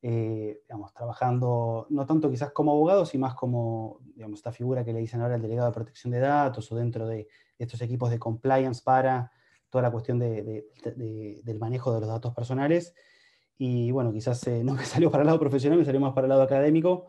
eh, 0.01 0.61
digamos, 0.65 0.93
trabajando 0.93 1.85
no 1.89 2.05
tanto 2.05 2.29
quizás 2.29 2.51
como 2.51 2.71
abogado, 2.71 3.05
sino 3.05 3.27
más 3.27 3.35
como 3.35 3.99
digamos, 4.15 4.39
esta 4.39 4.53
figura 4.53 4.85
que 4.85 4.93
le 4.93 4.99
dicen 4.99 5.19
ahora 5.19 5.35
el 5.35 5.41
delegado 5.41 5.67
de 5.67 5.73
protección 5.73 6.11
de 6.11 6.19
datos 6.19 6.71
o 6.71 6.75
dentro 6.77 7.05
de, 7.05 7.27
estos 7.57 7.81
equipos 7.81 8.09
de 8.09 8.17
compliance 8.17 8.81
para 8.81 9.33
toda 9.69 9.81
la 9.81 9.91
cuestión 9.91 10.17
del 10.17 11.59
manejo 11.59 11.93
de 11.93 11.99
los 11.99 12.07
datos 12.07 12.33
personales. 12.33 12.95
Y 13.57 13.91
bueno, 13.91 14.13
quizás 14.13 14.47
eh, 14.47 14.63
no 14.63 14.75
me 14.75 14.85
salió 14.85 15.11
para 15.11 15.23
el 15.23 15.27
lado 15.27 15.39
profesional, 15.39 15.77
me 15.77 15.83
salió 15.83 15.99
más 15.99 16.13
para 16.13 16.25
el 16.25 16.29
lado 16.29 16.43
académico, 16.43 17.07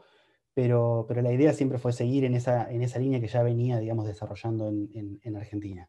pero, 0.54 1.04
pero 1.09 1.23
la 1.23 1.33
idea 1.33 1.52
siempre 1.52 1.78
fue 1.78 1.92
seguir 1.92 2.25
en 2.25 2.35
esa, 2.35 2.71
en 2.71 2.83
esa 2.83 2.99
línea 2.99 3.21
que 3.21 3.28
ya 3.28 3.42
venía, 3.42 3.78
digamos, 3.78 4.07
desarrollando 4.07 4.69
en, 4.69 5.21
en, 5.23 5.37
Argentina. 5.37 5.88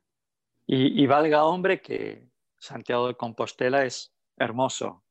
Y, 0.68 1.02
y 1.02 1.08
valga 1.08 1.46
hombre 1.46 1.82
que 1.82 2.30
Santiago 2.58 3.08
de 3.08 3.16
Compostela 3.16 3.86
es 3.86 4.14
hermoso. 4.38 5.04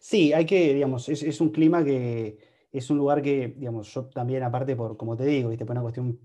Sí, 0.00 0.32
hay 0.32 0.46
que, 0.46 0.74
digamos, 0.74 1.08
es, 1.08 1.40
un 1.40 1.50
clima 1.50 1.84
que 1.84 2.38
es 2.72 2.90
un 2.90 2.98
lugar 2.98 3.22
que, 3.22 3.48
digamos, 3.56 3.92
yo 3.92 4.06
también, 4.06 4.42
aparte, 4.42 4.76
por 4.76 4.96
como 4.96 5.16
te 5.16 5.24
digo, 5.24 5.50
¿viste? 5.50 5.64
por 5.64 5.74
una 5.74 5.82
cuestión 5.82 6.18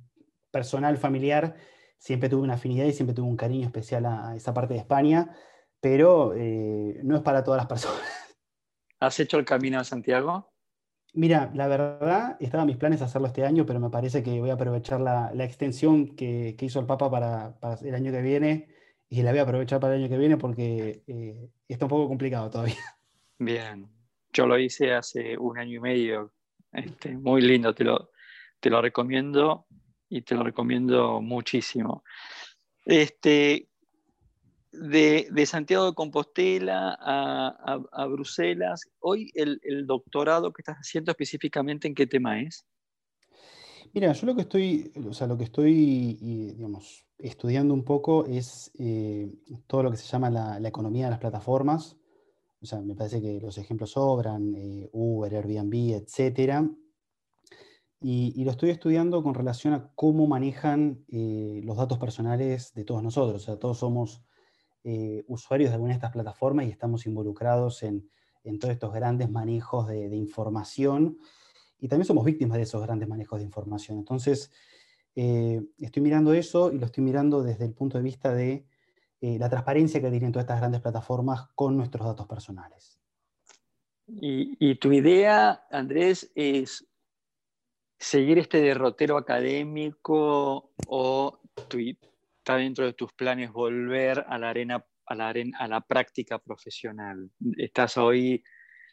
personal, 0.52 0.98
familiar, 0.98 1.56
siempre 1.98 2.30
tuve 2.30 2.42
una 2.42 2.56
afinidad 2.56 2.86
y 2.86 2.94
siempre 2.94 3.16
tuve 3.16 3.28
un 3.28 3.38
cariño 3.38 3.66
especial 3.66 4.06
a 4.06 4.36
esa 4.36 4.54
parte 4.54 4.74
de 4.74 4.80
España, 4.80 5.36
pero 5.80 6.34
eh, 6.36 7.00
no 7.04 7.16
es 7.16 7.22
para 7.22 7.44
todas 7.44 7.60
las 7.60 7.68
personas. 7.68 8.02
¿Has 9.00 9.20
hecho 9.20 9.38
el 9.38 9.46
camino 9.46 9.80
a 9.80 9.84
Santiago? 9.84 10.53
Mira, 11.16 11.52
la 11.54 11.68
verdad, 11.68 12.38
estaban 12.40 12.66
mis 12.66 12.78
planes 12.78 13.04
hacerlo 13.04 13.28
este 13.28 13.46
año, 13.46 13.68
pero 13.68 13.80
me 13.80 13.92
parece 13.92 14.24
que 14.24 14.40
voy 14.40 14.50
a 14.50 14.54
aprovechar 14.54 15.00
la, 15.00 15.32
extensión 15.44 16.16
que, 16.16 16.56
hizo 16.60 16.80
el 16.80 16.88
Papa 16.88 17.12
para, 17.12 17.78
el 17.84 17.94
año 17.94 18.12
que 18.12 18.22
viene 18.22 18.68
y 19.10 19.22
la 19.22 19.30
voy 19.30 19.40
a 19.40 19.44
aprovechar 19.44 19.80
para 19.80 19.94
el 19.94 20.02
año 20.02 20.10
que 20.10 20.18
viene 20.18 20.38
porque 20.38 21.04
eh, 21.06 21.50
está 21.68 21.86
un 21.86 21.90
poco 21.90 22.08
complicado 22.08 22.50
todavía. 22.50 22.76
Bien, 23.38 23.88
yo 24.32 24.48
lo 24.48 24.58
hice 24.58 24.94
hace 24.94 25.38
un 25.38 25.60
año 25.60 25.78
y 25.78 25.80
medio, 25.80 26.34
este, 26.72 27.16
muy 27.16 27.42
lindo, 27.42 27.76
te 27.76 27.84
lo, 27.84 28.10
te 28.60 28.72
lo 28.72 28.82
recomiendo 28.82 29.68
y 30.10 30.24
te 30.24 30.34
lo 30.34 30.42
recomiendo 30.42 31.22
muchísimo. 31.22 32.04
Este, 32.86 33.70
de, 34.74 35.46
Santiago 35.46 35.86
de 35.86 35.94
Compostela 35.94 36.98
a, 37.00 38.06
Bruselas, 38.08 38.82
hoy 39.00 39.32
el, 39.36 39.60
doctorado 39.86 40.52
que 40.52 40.62
estás 40.62 40.78
haciendo 40.78 41.12
específicamente 41.12 41.88
en 41.88 41.96
qué 41.96 42.08
tema 42.08 42.42
es? 42.42 42.66
Mira, 43.94 44.12
yo 44.14 44.26
lo 44.26 44.36
que 44.36 44.42
estoy, 44.42 44.92
o 45.08 45.14
sea, 45.14 45.28
lo 45.28 45.38
que 45.38 45.44
estoy, 45.44 46.14
digamos, 46.56 47.06
estudiando 47.20 47.74
un 47.74 47.84
poco 47.84 48.26
es 48.26 48.72
eh, 48.80 49.32
todo 49.68 49.84
lo 49.84 49.92
que 49.92 49.98
se 49.98 50.08
llama 50.08 50.30
la, 50.30 50.68
economía 50.68 51.06
de 51.06 51.12
las 51.12 51.20
plataformas, 51.20 51.96
o 52.62 52.66
sea, 52.66 52.80
me 52.82 52.96
parece 52.96 53.22
que 53.22 53.40
los 53.40 53.58
ejemplos 53.58 53.92
sobran, 53.92 54.56
eh, 54.56 54.90
Uber, 54.94 55.36
Airbnb, 55.36 55.96
etc. 55.96 56.66
Y, 58.00 58.44
lo 58.44 58.52
estoy 58.52 58.70
estudiando 58.70 59.22
con 59.22 59.34
relación 59.34 59.74
a 59.74 59.92
cómo 59.96 60.28
manejan 60.28 61.04
eh, 61.10 61.62
los 61.64 61.78
datos 61.78 61.98
personales 62.00 62.74
de 62.74 62.86
todos 62.86 63.04
nosotros. 63.04 63.42
O 63.42 63.46
sea, 63.46 63.60
todos 63.60 63.80
somos 63.80 64.24
eh, 64.84 65.24
usuarios 65.28 65.70
de 65.70 65.76
alguna 65.76 65.94
de 65.94 65.98
estas 65.98 66.12
plataformas 66.12 66.66
y 66.66 66.70
estamos 66.70 67.06
involucrados 67.06 67.84
en, 67.84 68.10
todos 68.60 68.74
estos 68.74 68.94
grandes 68.94 69.30
manejos 69.30 69.88
de, 69.88 70.16
información. 70.16 71.18
Y 71.80 71.88
también 71.88 72.06
somos 72.06 72.26
víctimas 72.26 72.58
de 72.58 72.64
esos 72.64 72.82
grandes 72.82 73.08
manejos 73.08 73.40
de 73.40 73.46
información. 73.46 73.98
Entonces, 73.98 74.52
estoy 75.16 76.02
mirando 76.02 76.34
eso 76.34 76.72
y 76.72 76.78
lo 76.80 76.88
estoy 76.88 77.04
mirando 77.04 77.44
desde 77.44 77.66
el 77.66 77.74
punto 77.74 77.98
de 77.98 78.04
vista 78.04 78.34
de 78.34 78.66
eh, 79.26 79.40
la 79.40 79.48
transparencia 79.48 80.02
que 80.02 80.10
tienen 80.10 80.34
todas 80.34 80.44
estas 80.44 80.60
grandes 80.60 80.82
plataformas 80.82 81.48
con 81.56 81.78
nuestros 81.78 82.06
datos 82.06 82.28
personales. 82.28 83.00
Y, 84.06 84.76
tu 84.76 84.92
idea, 84.92 85.64
Andrés, 85.72 86.30
es 86.36 86.86
seguir 87.98 88.38
este 88.38 88.60
derrotero 88.60 89.16
académico 89.16 90.74
o 90.88 91.40
está 92.44 92.58
dentro 92.58 92.86
de 92.86 92.92
tus 92.92 93.14
planes 93.14 93.54
volver 93.54 94.26
a 94.28 94.38
la 94.38 94.50
arena, 94.50 94.86
a 95.06 95.16
la, 95.16 95.30
arena, 95.30 95.58
a 95.60 95.68
la 95.70 95.80
práctica 95.80 96.40
profesional? 96.40 97.32
¿Estás 97.58 97.98
hoy, 97.98 98.44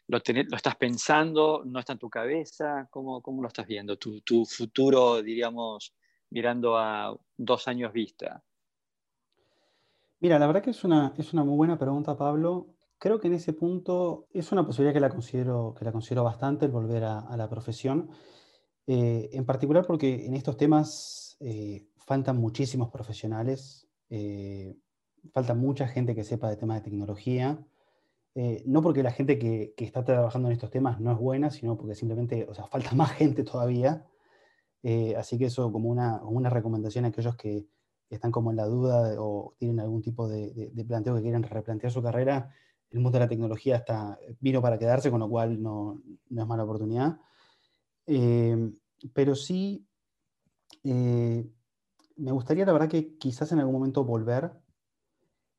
lo, 0.07 0.19
lo, 0.19 0.55
estás 0.55 0.77
pensando, 0.77 1.61
no 1.65 1.79
está 1.79 1.91
en 1.91 1.99
tu 1.99 2.09
cabeza? 2.09 2.87
¿Cómo, 2.89 3.21
cómo 3.21 3.41
lo 3.41 3.49
estás 3.49 3.67
viendo? 3.67 3.97
Tu, 3.97 4.21
tu 4.21 4.45
futuro, 4.45 5.21
diríamos, 5.21 5.93
mirando 6.29 6.77
a 6.77 7.13
dos 7.35 7.67
años 7.67 7.91
vista. 7.91 8.41
Mira, 10.21 10.39
la 10.39 10.47
verdad 10.47 10.63
que 10.63 10.69
es 10.69 10.85
una, 10.85 11.13
es 11.17 11.33
una 11.33 11.43
muy 11.43 11.57
buena 11.57 11.77
pregunta, 11.77 12.15
Pablo. 12.15 12.77
Creo 12.99 13.19
que 13.19 13.27
en 13.27 13.33
ese 13.33 13.51
punto 13.51 14.27
es 14.31 14.53
una 14.53 14.65
posibilidad 14.65 14.93
que 14.93 15.01
la 15.01 15.09
considero, 15.09 15.75
que 15.77 15.83
la 15.83 15.91
considero 15.91 16.23
bastante 16.23 16.67
el 16.67 16.71
volver 16.71 17.03
a, 17.03 17.35
la 17.35 17.49
profesión, 17.49 18.11
eh, 18.87 19.29
en 19.33 19.45
particular 19.45 19.85
porque 19.85 20.25
en 20.25 20.35
estos 20.35 20.55
temas 20.55 21.35
eh, 21.41 21.90
faltan 22.11 22.37
muchísimos 22.37 22.89
profesionales, 22.89 23.87
eh, 24.09 24.75
falta 25.33 25.53
mucha 25.53 25.87
gente 25.87 26.13
que 26.13 26.25
sepa 26.25 26.49
de 26.49 26.57
temas 26.57 26.77
de 26.77 26.89
tecnología, 26.89 27.65
no 28.65 28.81
porque 28.81 29.03
la 29.03 29.11
gente 29.11 29.37
que, 29.37 29.73
que, 29.77 29.85
está 29.85 30.03
trabajando 30.03 30.49
en 30.49 30.53
estos 30.53 30.71
temas 30.71 30.99
no 30.99 31.11
es 31.11 31.17
buena, 31.17 31.51
sino 31.51 31.77
porque 31.77 31.95
simplemente, 31.95 32.45
o 32.49 32.53
sea, 32.53 32.65
falta 32.67 32.91
más 32.95 33.11
gente 33.11 33.43
todavía. 33.43 34.05
así 35.17 35.37
que 35.37 35.45
eso 35.45 35.71
como 35.71 35.89
una, 35.89 36.21
una 36.23 36.49
recomendación 36.49 37.05
a 37.05 37.09
aquellos 37.09 37.35
que, 37.37 37.65
están 38.11 38.31
como 38.31 38.51
en 38.51 38.57
la 38.57 38.65
duda 38.65 39.15
o 39.19 39.55
tienen 39.57 39.79
algún 39.79 40.01
tipo 40.01 40.27
de, 40.27 40.71
planteo 40.85 41.15
que 41.15 41.21
quieren 41.21 41.43
replantear 41.43 41.91
su 41.91 42.03
carrera, 42.03 42.53
el 42.91 42.99
mundo 42.99 43.17
de 43.17 43.25
la 43.25 43.29
tecnología 43.29 43.77
está, 43.77 44.19
vino 44.41 44.61
para 44.61 44.77
quedarse, 44.77 45.09
con 45.09 45.21
lo 45.21 45.29
cual 45.29 45.61
no, 45.61 46.01
es 46.29 46.45
mala 46.45 46.65
oportunidad. 46.65 47.17
Eh, 48.05 48.73
pero 49.13 49.33
sí, 49.33 49.87
eh, 50.83 51.49
me 52.21 52.31
gustaría, 52.31 52.65
la 52.65 52.73
verdad, 52.73 52.89
que 52.89 53.17
quizás 53.17 53.51
en 53.51 53.59
algún 53.59 53.75
momento 53.75 54.03
volver, 54.03 54.51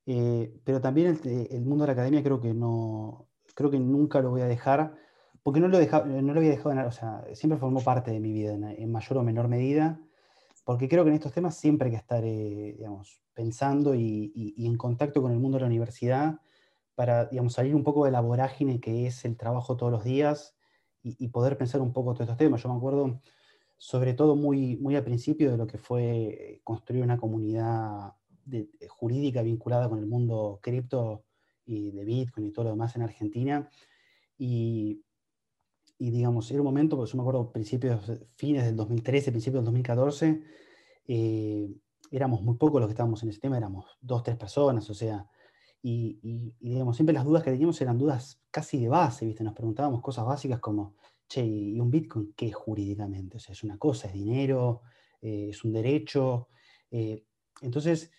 eh, 0.06 0.60
pero 0.64 0.80
también 0.80 1.20
el, 1.24 1.64
mundo 1.64 1.84
de 1.84 1.88
la 1.88 1.92
academia 1.92 2.22
creo 2.22 2.40
que 2.40 2.54
no, 2.54 3.28
creo 3.54 3.70
que 3.70 3.78
nunca 3.78 4.20
lo 4.20 4.30
voy 4.30 4.42
a 4.42 4.46
dejar, 4.46 4.94
porque 5.42 5.60
no 5.60 5.68
lo, 5.68 5.78
no 5.78 6.32
lo 6.34 6.40
había 6.40 6.50
dejado, 6.50 6.88
o 6.88 6.92
sea, 6.92 7.24
siempre 7.34 7.58
formó 7.58 7.80
parte 7.82 8.10
de 8.10 8.20
mi 8.20 8.32
vida 8.32 8.54
en 8.54 8.92
mayor 8.92 9.18
o 9.18 9.22
menor 9.22 9.48
medida 9.48 10.00
porque 10.64 10.88
creo 10.88 11.04
que 11.04 11.10
en 11.10 11.16
estos 11.16 11.32
temas 11.32 11.56
siempre 11.56 11.86
hay 11.86 11.92
que 11.92 11.98
estar, 11.98 12.24
eh, 12.24 12.74
digamos, 12.76 13.20
pensando 13.34 13.94
y, 13.94 14.54
en 14.58 14.76
contacto 14.76 15.22
con 15.22 15.32
el 15.32 15.38
mundo 15.38 15.56
de 15.56 15.62
la 15.62 15.66
universidad 15.66 16.40
para, 16.94 17.26
digamos, 17.26 17.54
salir 17.54 17.74
un 17.74 17.82
poco 17.82 18.04
de 18.04 18.12
la 18.12 18.20
vorágine 18.20 18.80
que 18.80 19.06
es 19.06 19.24
el 19.24 19.36
trabajo 19.36 19.76
todos 19.76 19.90
los 19.90 20.04
días 20.04 20.54
y, 21.02 21.28
poder 21.28 21.58
pensar 21.58 21.80
un 21.80 21.92
poco 21.92 22.12
todos 22.14 22.22
estos 22.22 22.36
temas. 22.36 22.62
Yo 22.62 22.68
me 22.68 22.76
acuerdo, 22.76 23.20
sobre 23.82 24.14
todo 24.14 24.36
muy, 24.36 24.76
muy 24.76 24.94
al 24.94 25.02
principio, 25.02 25.50
de 25.50 25.56
lo 25.56 25.66
que 25.66 25.76
fue 25.76 26.60
construir 26.62 27.02
una 27.02 27.18
comunidad 27.18 28.12
jurídica 28.88 29.42
vinculada 29.42 29.88
con 29.88 29.98
el 29.98 30.06
mundo 30.06 30.60
cripto 30.62 31.24
y 31.66 31.90
de 31.90 32.04
Bitcoin 32.04 32.46
y 32.46 32.52
todo 32.52 32.66
lo 32.66 32.70
demás 32.70 32.94
en 32.94 33.02
Argentina. 33.02 33.68
Y, 34.38 35.02
y 35.98 36.10
digamos, 36.12 36.48
era 36.52 36.60
un 36.60 36.66
momento, 36.66 36.96
porque 36.96 37.10
yo 37.10 37.16
me 37.16 37.22
acuerdo 37.22 37.50
principios, 37.50 38.08
fines 38.36 38.66
del 38.66 38.76
2013, 38.76 39.32
principios 39.32 39.64
del 39.64 39.64
2014, 39.64 40.44
eh, 41.08 41.68
éramos 42.12 42.40
muy 42.40 42.54
pocos 42.54 42.80
los 42.80 42.86
que 42.86 42.92
estábamos 42.92 43.20
en 43.24 43.30
ese 43.30 43.40
tema, 43.40 43.56
éramos 43.56 43.98
dos, 44.00 44.22
tres 44.22 44.36
personas, 44.36 44.88
o 44.90 44.94
sea, 44.94 45.26
y, 45.82 46.54
digamos, 46.60 46.94
siempre 46.94 47.14
las 47.14 47.24
dudas 47.24 47.42
que 47.42 47.50
teníamos 47.50 47.80
eran 47.80 47.98
dudas 47.98 48.40
casi 48.52 48.78
de 48.78 48.88
base, 48.88 49.26
¿viste? 49.26 49.42
Nos 49.42 49.54
preguntábamos 49.54 50.02
cosas 50.02 50.24
básicas 50.24 50.60
como, 50.60 50.94
che, 51.32 51.44
¿y 51.44 51.80
un 51.80 51.90
Bitcoin 51.90 52.34
qué 52.36 52.48
es 52.48 52.54
jurídicamente? 52.54 53.38
O 53.38 53.40
sea, 53.40 53.52
es 53.52 53.64
una 53.64 53.78
cosa, 53.78 54.08
es 54.08 54.12
dinero, 54.12 54.82
eh, 55.22 55.48
es 55.50 55.64
un 55.64 55.72
derecho. 55.72 56.48
Eh, 56.90 57.24
entonces, 57.62 58.10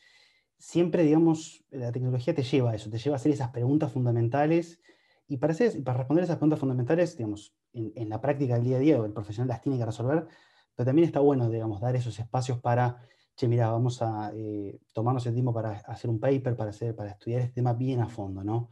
siempre, 0.57 1.03
digamos, 1.03 1.63
la 1.69 1.91
tecnología 1.91 2.33
te 2.33 2.41
lleva 2.41 2.71
a 2.71 2.75
eso, 2.75 2.89
te 2.89 2.97
lleva 2.97 3.15
a 3.15 3.17
hacer 3.17 3.31
esas 3.31 3.51
preguntas 3.51 3.91
fundamentales. 3.91 4.81
Y 5.27 5.37
para, 5.37 5.53
hacer, 5.53 5.83
para 5.83 5.99
responder 5.99 6.23
esas 6.23 6.37
preguntas 6.37 6.59
fundamentales, 6.59 7.15
digamos, 7.15 7.55
en, 7.73 8.09
la 8.09 8.19
práctica 8.19 8.55
del 8.55 8.63
día 8.63 8.77
a 8.77 8.79
día, 8.79 8.97
el 8.97 9.13
profesional 9.13 9.47
las 9.47 9.61
tiene 9.61 9.77
que 9.77 9.85
resolver, 9.85 10.27
pero 10.75 10.85
también 10.85 11.07
está 11.07 11.19
bueno, 11.19 11.49
digamos, 11.49 11.81
dar 11.81 11.95
esos 11.95 12.17
espacios 12.19 12.59
para, 12.59 13.07
che, 13.35 13.47
mira, 13.47 13.69
vamos 13.69 14.01
a 14.01 14.31
eh, 14.35 14.79
tomarnos 14.91 15.25
el 15.27 15.33
tiempo 15.33 15.53
para 15.53 15.71
hacer 15.71 16.09
un 16.09 16.19
paper, 16.19 16.55
para, 16.55 16.71
hacer, 16.71 16.95
para 16.95 17.11
estudiar 17.11 17.41
este 17.41 17.53
tema 17.53 17.73
bien 17.73 18.01
a 18.01 18.07
fondo, 18.07 18.43
¿no? 18.43 18.69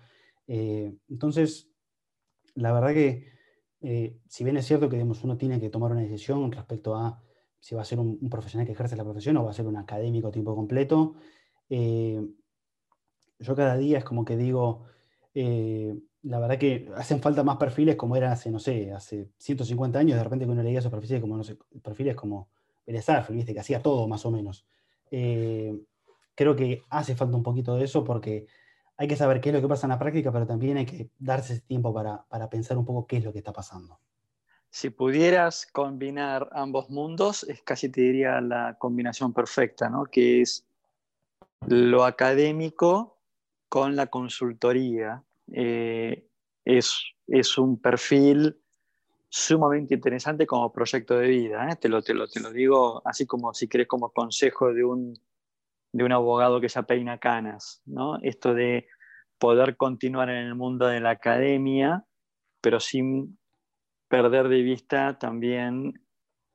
Eh, 0.48 0.96
entonces, 1.10 1.70
la 2.56 2.74
verdad 2.74 2.94
que, 2.94 3.41
eh, 3.82 4.18
si 4.28 4.44
bien 4.44 4.58
es 4.58 4.66
cierto 4.66 4.90
que 4.90 4.96
digamos, 4.98 5.24
uno 5.24 5.38
tiene 5.38 5.60
que 5.60 5.70
tomar 5.70 5.92
una 5.92 6.02
decisión 6.02 6.52
respecto 6.52 6.96
a 6.96 7.22
si 7.60 7.76
va 7.76 7.82
a 7.82 7.86
ser 7.86 8.00
un, 8.00 8.18
profesional 8.30 8.66
que 8.66 8.74
ejerce 8.74 8.96
la 8.96 9.04
profesión 9.04 9.38
o 9.38 9.44
va 9.44 9.52
a 9.52 9.54
ser 9.54 9.68
un 9.68 9.78
académico 9.78 10.30
a 10.30 10.32
tiempo 10.32 10.56
completo, 10.56 11.16
yo 11.70 13.56
cada 13.56 13.78
día 13.78 14.00
es 14.00 14.04
como 14.04 14.26
que 14.26 14.36
digo, 14.36 14.86
la 16.24 16.40
verdad 16.40 16.58
que 16.58 16.90
hacen 16.96 17.22
falta 17.22 17.44
más 17.44 17.58
perfiles 17.58 17.96
como 17.96 18.16
era 18.16 18.32
hace, 18.32 18.52
no 18.52 18.60
sé, 18.60 18.92
hace 18.92 19.30
150 19.38 20.00
años, 20.00 20.18
de 20.18 20.24
repente 20.24 20.46
que 20.46 20.52
uno 20.52 20.64
leía 20.64 20.80
esos 20.80 20.92
perfiles 20.92 21.22
como, 21.22 21.38
no 21.38 21.44
sé, 21.44 21.58
perfiles 21.84 22.16
como 22.16 22.50
Pérez 22.86 23.06
viste, 23.30 23.54
que 23.54 23.60
hacía 23.60 23.82
todo 23.82 24.08
más 24.08 24.26
o 24.26 24.32
menos. 24.32 24.66
Eh, 25.10 25.74
creo 26.36 26.56
que 26.56 26.84
hace 26.90 27.16
falta 27.16 27.38
un 27.38 27.44
poquito 27.44 27.76
de 27.76 27.86
eso 27.86 28.04
porque 28.04 28.48
hay 28.98 29.08
que 29.08 29.16
saber 29.16 29.42
qué 29.42 29.50
es 29.50 29.56
lo 29.56 29.62
que 29.62 29.68
pasa 29.68 29.88
en 29.88 29.92
la 29.92 30.00
práctica, 30.00 30.32
pero 30.32 30.46
también 30.46 30.78
hay 30.78 30.86
que 30.86 31.10
darse 31.18 31.54
ese 31.54 31.62
tiempo 31.64 31.94
para, 31.94 32.24
para 32.24 32.50
pensar 32.50 32.78
un 32.78 32.86
poco 32.86 33.08
qué 33.08 33.18
es 33.18 33.24
lo 33.24 33.32
que 33.32 33.40
está 33.40 33.52
pasando. 33.52 34.00
Si 34.70 34.90
pudieras 34.90 35.66
combinar 35.66 36.50
ambos 36.54 36.90
mundos, 36.90 37.44
es 37.44 37.62
casi 37.62 37.90
te 37.90 38.02
diría 38.02 38.40
la 38.40 38.78
combinación 38.80 39.34
perfecta, 39.34 39.90
¿no? 39.90 40.06
Que 40.06 40.42
es 40.42 40.66
lo 41.68 42.06
académico 42.06 43.18
con 43.68 43.96
la 43.96 44.08
consultoría. 44.08 45.24
Eh, 45.52 46.26
es, 46.64 47.04
es, 47.28 47.58
un 47.58 47.78
perfil 47.80 48.58
sumamente 49.30 49.94
interesante 49.96 50.48
como 50.48 50.72
proyecto 50.72 51.18
de 51.18 51.28
vida. 51.28 51.70
¿eh? 51.70 51.76
Te, 51.76 51.90
lo, 51.90 52.02
te, 52.02 52.14
lo, 52.14 52.28
te, 52.28 52.40
lo, 52.40 52.52
digo 52.52 53.02
así 53.06 53.26
como 53.26 53.54
si 53.54 53.68
querés 53.68 53.88
como 53.88 54.10
consejo 54.10 54.74
de 54.74 54.84
un, 54.84 55.20
de 55.94 56.04
un 56.04 56.12
abogado 56.12 56.62
que 56.62 56.68
ya 56.68 56.84
peina 56.84 57.18
canas. 57.18 57.82
¿no? 57.86 58.18
Esto 58.22 58.54
de 58.54 58.88
poder 59.38 59.76
continuar 59.78 60.30
en 60.30 60.38
el 60.38 60.56
mundo 60.56 60.88
de 60.88 61.00
la 61.02 61.12
academia, 61.12 62.06
pero 62.62 62.80
sin 62.80 63.40
perder 64.08 64.50
de 64.50 64.62
vista 64.62 65.18
también 65.18 65.94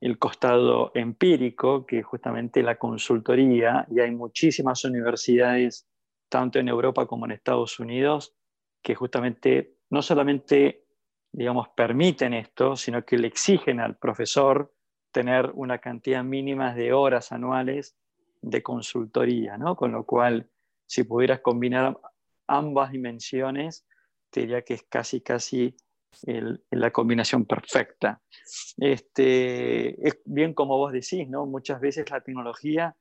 el 0.01 0.19
costado 0.19 0.93
empírico, 0.95 1.87
que 1.87 2.01
es 2.01 2.07
justamente 2.07 2.63
la 2.63 2.77
consultoría, 2.77 3.87
y 3.91 4.01
hay 4.01 4.13
muchísimas 4.13 4.85
universidades, 4.85 5.89
tanto 6.29 6.59
en 6.59 6.69
Europa 6.69 7.07
como 7.07 7.25
en 7.25 7.33
Estados 7.33 7.81
Unidos, 7.81 8.37
que 8.83 8.95
justamente 8.95 9.79
no 9.91 10.03
solamente, 10.03 10.85
digamos, 11.33 11.69
permiten 11.75 12.35
esto, 12.35 12.77
sino 12.77 13.05
que 13.05 13.19
le 13.19 13.29
exigen 13.29 13.81
al 13.81 13.97
profesor 13.97 14.73
tener 15.13 15.51
una 15.55 15.79
cantidad 15.79 16.23
mínima 16.23 16.75
de 16.75 16.93
horas 16.93 17.33
anuales 17.33 17.97
de 18.43 18.63
consultoría, 18.63 19.59
¿no? 19.59 19.77
Con 19.77 19.93
lo 19.93 20.05
cual, 20.05 20.49
si 20.87 21.05
pudieras 21.05 21.41
combinar 21.41 21.99
ambas 22.47 22.93
dimensiones, 22.93 23.87
te 24.31 24.41
diría 24.41 24.63
que 24.63 24.75
es 24.75 24.83
casi, 24.85 25.21
casi 25.21 25.77
la 26.71 26.91
combinación 26.91 27.45
perfecta. 27.45 28.23
Este, 28.79 30.07
es 30.07 30.21
bien 30.25 30.55
como 30.55 30.79
vos 30.79 30.93
decís, 30.93 31.29
¿no? 31.29 31.47
Muchas 31.47 31.81
veces 31.81 32.11
la 32.11 32.21
tecnología 32.21 32.97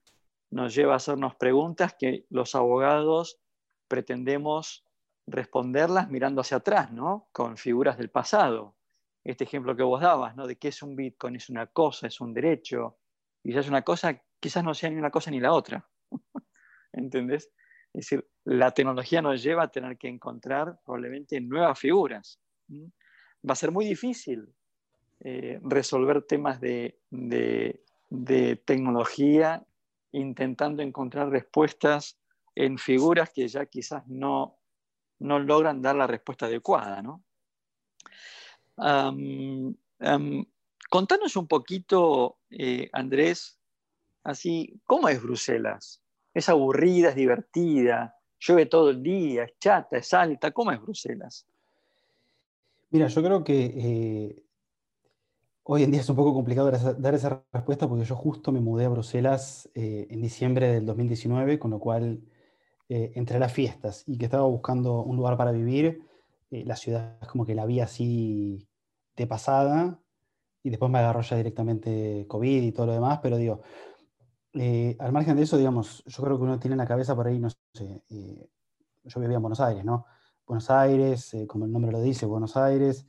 nos 0.51 0.75
lleva 0.75 0.93
a 0.93 0.97
hacernos 0.97 1.35
preguntas 1.35 1.95
que 1.97 2.25
los 2.29 2.55
abogados 2.55 3.39
pretendemos 3.87 4.85
responderlas 5.27 6.09
mirando 6.09 6.41
hacia 6.41 6.57
atrás, 6.57 6.91
¿no? 6.91 7.27
Con 7.31 7.57
figuras 7.57 7.97
del 7.97 8.09
pasado. 8.09 8.75
Este 9.23 9.43
ejemplo 9.43 9.75
que 9.75 9.83
vos 9.83 10.01
dabas, 10.01 10.35
¿no? 10.35 10.45
De 10.45 10.57
qué 10.57 10.67
es 10.67 10.83
un 10.83 10.95
Bitcoin, 10.95 11.35
es 11.35 11.49
una 11.49 11.67
cosa, 11.67 12.07
es 12.07 12.21
un 12.21 12.33
derecho. 12.33 12.97
Y 13.43 13.53
ya 13.53 13.59
es 13.59 13.67
una 13.67 13.81
cosa, 13.81 14.21
quizás 14.45 14.63
no 14.63 14.75
sea 14.75 14.91
ni 14.91 14.97
una 14.97 15.09
cosa 15.09 15.31
ni 15.31 15.39
la 15.39 15.53
otra. 15.53 15.89
¿Entendés? 16.93 17.51
Es 17.93 18.05
decir, 18.05 18.29
la 18.43 18.69
tecnología 18.69 19.19
nos 19.23 19.41
lleva 19.41 19.63
a 19.63 19.71
tener 19.71 19.97
que 19.97 20.07
encontrar 20.07 20.77
probablemente 20.85 21.41
nuevas 21.41 21.79
figuras 21.79 22.39
va 22.69 23.53
a 23.53 23.55
ser 23.55 23.71
muy 23.71 23.85
difícil 23.85 24.53
eh, 25.21 25.59
resolver 25.63 26.21
temas 26.21 26.61
de, 26.61 26.99
tecnología 28.65 29.65
intentando 30.11 30.83
encontrar 30.83 31.29
respuestas 31.29 32.19
en 32.53 32.77
figuras 32.77 33.31
que 33.33 33.47
ya 33.47 33.65
quizás 33.65 34.07
no, 34.07 34.59
logran 35.17 35.81
dar 35.81 35.95
la 35.95 36.05
respuesta 36.05 36.45
adecuada. 36.45 37.01
contanos 40.87 41.35
un 41.35 41.47
poquito, 41.47 42.37
eh, 42.51 42.91
Andrés, 42.93 43.54
así, 44.25 44.81
¿cómo 44.85 45.07
es 45.07 45.21
Bruselas? 45.21 46.01
¿Es 46.33 46.49
aburrida, 46.49 47.09
es 47.09 47.15
divertida? 47.15 48.15
¿Llueve 48.39 48.65
todo 48.65 48.89
el 48.89 49.01
día? 49.01 49.43
¿Es 49.43 49.57
chata? 49.59 49.97
¿Es 49.97 50.13
alta? 50.13 50.51
¿Cómo 50.51 50.71
es 50.71 50.81
Bruselas? 50.81 51.45
Mira, 52.89 53.07
yo 53.07 53.23
creo 53.23 53.43
que 53.43 53.73
eh, 53.75 54.43
hoy 55.63 55.83
en 55.83 55.91
día 55.91 56.01
es 56.01 56.09
un 56.09 56.15
poco 56.15 56.33
complicado 56.33 56.69
dar 56.71 57.13
esa, 57.13 57.43
respuesta 57.53 57.87
porque 57.87 58.05
yo 58.05 58.15
justo 58.15 58.51
me 58.51 58.59
mudé 58.59 58.85
a 58.85 58.89
Bruselas 58.89 59.69
eh, 59.73 60.07
en 60.09 60.21
diciembre 60.21 60.73
del 60.73 60.85
2019, 60.85 61.57
con 61.57 61.71
lo 61.71 61.79
cual 61.79 62.21
eh, 62.89 63.13
entre 63.15 63.39
las 63.39 63.53
fiestas 63.53 64.03
y 64.07 64.17
que 64.17 64.25
estaba 64.25 64.45
buscando 64.45 65.01
un 65.01 65.15
lugar 65.15 65.37
para 65.37 65.51
vivir, 65.51 66.01
la 66.49 66.77
ciudad 66.77 67.17
es 67.21 67.27
como 67.27 67.45
que 67.45 67.53
la 67.53 67.65
vi 67.65 67.81
así 67.81 68.65
de 69.17 69.27
pasada 69.27 69.99
y 70.63 70.69
después 70.69 70.89
me 70.89 70.99
agarró 70.99 71.21
ya 71.21 71.35
directamente 71.35 72.25
COVID 72.27 72.63
y 72.63 72.71
todo 72.71 72.85
lo 72.85 72.93
demás, 72.93 73.19
pero 73.21 73.35
digo, 73.35 73.61
al 74.55 75.11
margen 75.11 75.35
de 75.35 75.43
eso, 75.43 75.57
digamos, 75.57 76.03
yo 76.05 76.23
creo 76.23 76.37
que 76.37 76.43
uno 76.43 76.59
tiene 76.59 76.73
en 76.73 76.79
la 76.79 76.87
cabeza 76.87 77.15
por 77.15 77.27
ahí, 77.27 77.39
no 77.39 77.49
sé, 77.49 78.03
yo 79.05 79.21
vivía 79.21 79.37
en 79.37 79.41
Buenos 79.41 79.59
Aires, 79.59 79.85
¿no? 79.85 80.05
Buenos 80.45 80.69
Aires, 80.69 81.33
eh, 81.33 81.47
como 81.47 81.65
el 81.65 81.71
nombre 81.71 81.91
lo 81.91 82.01
dice, 82.01 82.25
Buenos 82.25 82.55
Aires, 82.57 83.05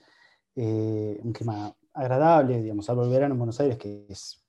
eh, 0.54 1.20
un 1.22 1.32
clima 1.32 1.74
agradable, 1.92 2.62
digamos, 2.62 2.86
salvo 2.86 3.04
el 3.04 3.10
verano 3.10 3.34
en 3.34 3.38
Buenos 3.38 3.60
Aires, 3.60 3.78
que 3.78 4.06
es 4.08 4.42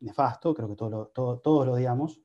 nefasto, 0.00 0.54
creo 0.54 0.68
que 0.68 0.76
todo 0.76 1.08
todos 1.08 1.66
lo 1.66 1.72
odiamos, 1.72 2.20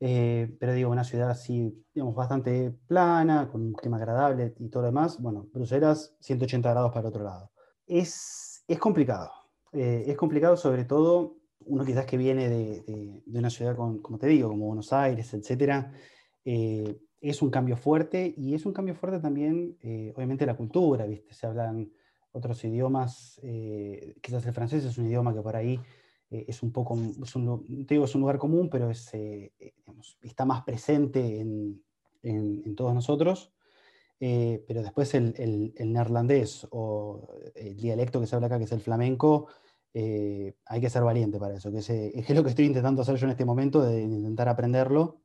eh, 0.00 0.56
pero 0.58 0.72
digo, 0.72 0.90
una 0.90 1.04
ciudad 1.04 1.30
así, 1.30 1.84
digamos, 1.94 2.14
bastante 2.14 2.72
plana, 2.86 3.48
con 3.50 3.62
un 3.62 3.72
clima 3.72 3.96
agradable 3.96 4.54
y 4.58 4.68
todo 4.68 4.82
lo 4.82 4.86
demás, 4.86 5.20
bueno, 5.20 5.46
Bruselas, 5.52 6.16
180 6.20 6.70
grados 6.70 6.90
para 6.90 7.02
el 7.02 7.06
otro 7.06 7.24
lado. 7.24 7.52
Es, 7.86 8.64
es 8.66 8.78
complicado, 8.78 9.30
es 9.72 10.16
complicado 10.16 10.56
sobre 10.56 10.84
todo 10.84 11.41
uno 11.66 11.84
quizás 11.84 12.06
que 12.06 12.16
viene 12.16 12.48
de, 12.48 13.22
de, 13.24 13.38
una 13.38 13.50
ciudad, 13.50 13.76
con, 13.76 14.00
como 14.00 14.18
te 14.18 14.26
digo, 14.26 14.48
como 14.48 14.66
Buenos 14.66 14.92
Aires, 14.92 15.32
etcétera, 15.34 15.92
es 17.22 17.40
un 17.40 17.50
cambio 17.50 17.76
fuerte 17.76 18.34
y 18.36 18.52
es 18.54 18.66
un 18.66 18.72
cambio 18.72 18.96
fuerte 18.96 19.20
también, 19.20 19.78
eh, 19.80 20.12
obviamente, 20.16 20.44
la 20.44 20.56
cultura, 20.56 21.06
¿viste? 21.06 21.32
Se 21.32 21.46
hablan 21.46 21.90
otros 22.32 22.62
idiomas, 22.64 23.38
eh, 23.44 24.16
quizás 24.20 24.44
el 24.44 24.52
francés 24.52 24.84
es 24.84 24.98
un 24.98 25.06
idioma 25.06 25.32
que 25.32 25.40
por 25.40 25.54
ahí 25.54 25.78
eh, 26.30 26.44
es 26.48 26.62
un 26.64 26.72
poco, 26.72 26.98
es 27.22 27.36
un, 27.36 27.64
digo, 27.86 28.06
es 28.06 28.14
un 28.16 28.22
lugar 28.22 28.38
común, 28.38 28.68
pero 28.68 28.90
es, 28.90 29.08
está 30.20 30.44
más 30.44 30.62
presente 30.64 31.40
en, 31.40 31.80
en, 32.22 32.74
todos 32.74 32.92
nosotros. 32.92 33.52
pero 34.18 34.82
después 34.82 35.14
el, 35.14 35.72
el, 35.76 35.92
neerlandés 35.92 36.66
o 36.70 37.28
el 37.54 37.76
dialecto 37.76 38.20
que 38.20 38.26
se 38.26 38.34
habla 38.34 38.48
acá, 38.48 38.58
que 38.58 38.64
es 38.64 38.72
el 38.72 38.80
flamenco, 38.80 39.46
hay 39.94 40.80
que 40.80 40.90
ser 40.90 41.02
valiente 41.02 41.38
para 41.38 41.56
eso, 41.56 41.70
que 41.70 41.78
es, 41.78 41.90
es 41.90 42.30
lo 42.30 42.42
que 42.42 42.50
estoy 42.50 42.66
intentando 42.66 43.02
hacer 43.02 43.16
yo 43.16 43.26
en 43.26 43.32
este 43.32 43.44
momento, 43.44 43.82
de 43.82 44.02
intentar 44.02 44.48
aprenderlo 44.48 45.22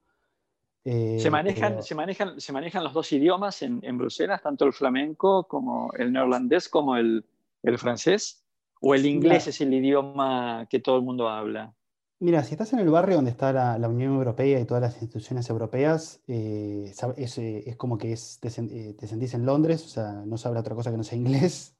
eh, 0.89 1.19
¿Se, 1.19 1.29
manejan, 1.29 1.83
se, 1.83 1.95
manejan, 1.95 2.39
¿Se 2.39 2.53
manejan 2.53 2.81
los 2.81 2.93
dos 2.93 3.11
idiomas 3.11 3.61
en, 3.61 3.81
en, 3.83 3.97
Bruselas, 3.97 4.41
tanto 4.41 4.63
el 4.63 4.71
flamenco 4.71 5.45
como 5.45 5.91
el 5.97 6.13
neerlandés 6.13 6.69
como 6.69 6.95
el, 6.95 7.25
el 7.61 7.77
francés? 7.77 8.45
¿O 8.79 8.95
el 8.95 9.05
inglés 9.05 9.47
es 9.47 9.59
el 9.59 9.73
idioma 9.73 10.65
que 10.69 10.79
todo 10.79 10.95
el 10.95 11.01
mundo 11.01 11.27
habla? 11.27 11.75
Mira, 12.19 12.41
si 12.43 12.53
estás 12.53 12.71
en 12.71 12.79
el 12.79 12.89
barrio 12.89 13.17
donde 13.17 13.31
está 13.31 13.51
la, 13.51 13.77
la 13.77 13.89
Unión 13.89 14.13
Europea 14.13 14.61
y 14.61 14.65
todas 14.65 14.81
las 14.81 14.93
instituciones 14.93 15.49
europeas, 15.49 16.23
eh, 16.25 16.93
es, 17.17 17.37
eh, 17.37 17.63
es, 17.67 17.75
como 17.75 17.97
que 17.97 18.13
es, 18.13 18.39
te, 18.39 18.49
te, 18.49 19.07
sentís 19.07 19.33
en 19.33 19.45
Londres, 19.45 19.83
o 19.83 19.89
sea, 19.89 20.23
no 20.25 20.37
se 20.37 20.47
habla 20.47 20.61
otra 20.61 20.73
cosa 20.73 20.89
que 20.89 20.97
no 20.97 21.03
sea 21.03 21.17
inglés. 21.17 21.76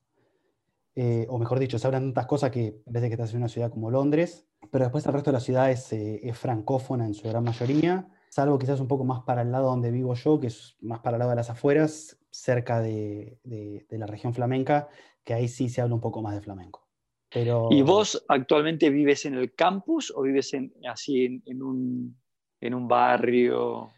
O 1.30 1.38
mejor 1.38 1.60
dicho, 1.60 1.78
se 1.78 1.88
hablan 1.88 2.06
tantas 2.06 2.26
cosas 2.26 2.52
que 2.52 2.82
parece 2.86 3.08
que 3.08 3.14
estás 3.14 3.32
en 3.32 3.38
una 3.38 3.50
ciudad 3.50 3.72
como 3.72 3.92
Londres, 3.92 4.48
pero 4.72 4.86
después 4.86 5.06
el 5.06 5.14
resto 5.14 5.32
de 5.32 5.38
la 5.38 5.40
ciudad 5.40 5.70
es, 5.70 5.94
es 5.94 6.38
francófona 6.38 7.06
en 7.06 7.14
su 7.14 7.28
gran 7.28 7.44
mayoría 7.44 8.10
salvo 8.38 8.60
quizás 8.60 8.80
un 8.80 8.88
poco 8.88 9.04
más 9.04 9.24
para 9.24 9.42
el 9.42 9.52
lado 9.52 9.70
donde 9.70 9.90
vivo 9.90 10.14
yo, 10.14 10.40
que 10.40 10.48
es 10.48 10.78
más 10.82 11.00
para 11.00 11.18
el 11.18 11.20
lado 11.20 11.32
de 11.32 11.38
las 11.38 11.50
afueras, 11.50 12.20
cerca 12.30 12.82
de, 12.82 13.40
la 13.90 14.06
región 14.06 14.34
flamenca, 14.34 14.90
que 15.24 15.34
ahí 15.34 15.48
sí 15.48 15.70
se 15.70 15.82
habla 15.82 15.96
un 15.96 16.02
poco 16.02 16.22
más 16.22 16.36
de 16.36 16.42
flamenco. 16.42 16.88
¿Y 17.72 17.82
vos 17.82 18.24
actualmente 18.28 18.92
vives 18.92 19.26
en 19.26 19.34
el 19.34 19.54
campus 19.54 20.14
o 20.16 20.22
vives 20.22 20.54
en, 20.54 20.72
así 20.88 21.42
en, 21.46 21.64
un, 21.64 22.88
barrio? 22.88 23.90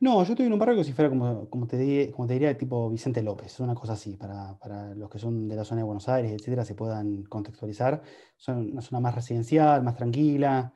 No, 0.00 0.22
yo 0.24 0.32
estoy 0.32 0.46
en 0.46 0.52
un 0.52 0.58
barrio 0.58 0.76
que 0.76 0.84
si 0.84 0.92
fuera 0.92 1.08
como, 1.08 1.48
como, 1.48 1.66
te, 1.66 2.10
como 2.12 2.26
te 2.26 2.34
diría, 2.34 2.56
tipo 2.56 2.90
Vicente 2.90 3.22
López, 3.22 3.60
una 3.60 3.74
cosa 3.74 3.94
así, 3.94 4.16
para, 4.16 4.94
los 4.94 5.10
que 5.10 5.18
son 5.18 5.48
de 5.48 5.56
la 5.56 5.64
zona 5.64 5.80
de 5.80 5.84
Buenos 5.84 6.08
Aires, 6.08 6.32
etcétera, 6.32 6.64
se 6.64 6.74
puedan 6.74 7.24
contextualizar. 7.24 8.02
Son 8.36 8.72
una 8.72 8.82
zona 8.82 9.00
más 9.00 9.14
residencial, 9.14 9.82
más 9.82 9.96
tranquila. 9.96 10.72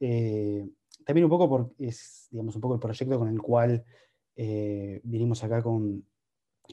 Eh, 0.00 0.68
también 1.04 1.24
un 1.24 1.30
poco 1.30 1.48
por, 1.48 1.74
es, 1.78 2.28
digamos, 2.30 2.54
un 2.54 2.60
poco 2.60 2.74
el 2.74 2.80
proyecto 2.80 3.18
con 3.18 3.28
el 3.28 3.40
cual 3.40 3.84
eh, 4.36 5.00
vinimos 5.04 5.42
acá 5.44 5.62
con, 5.62 6.04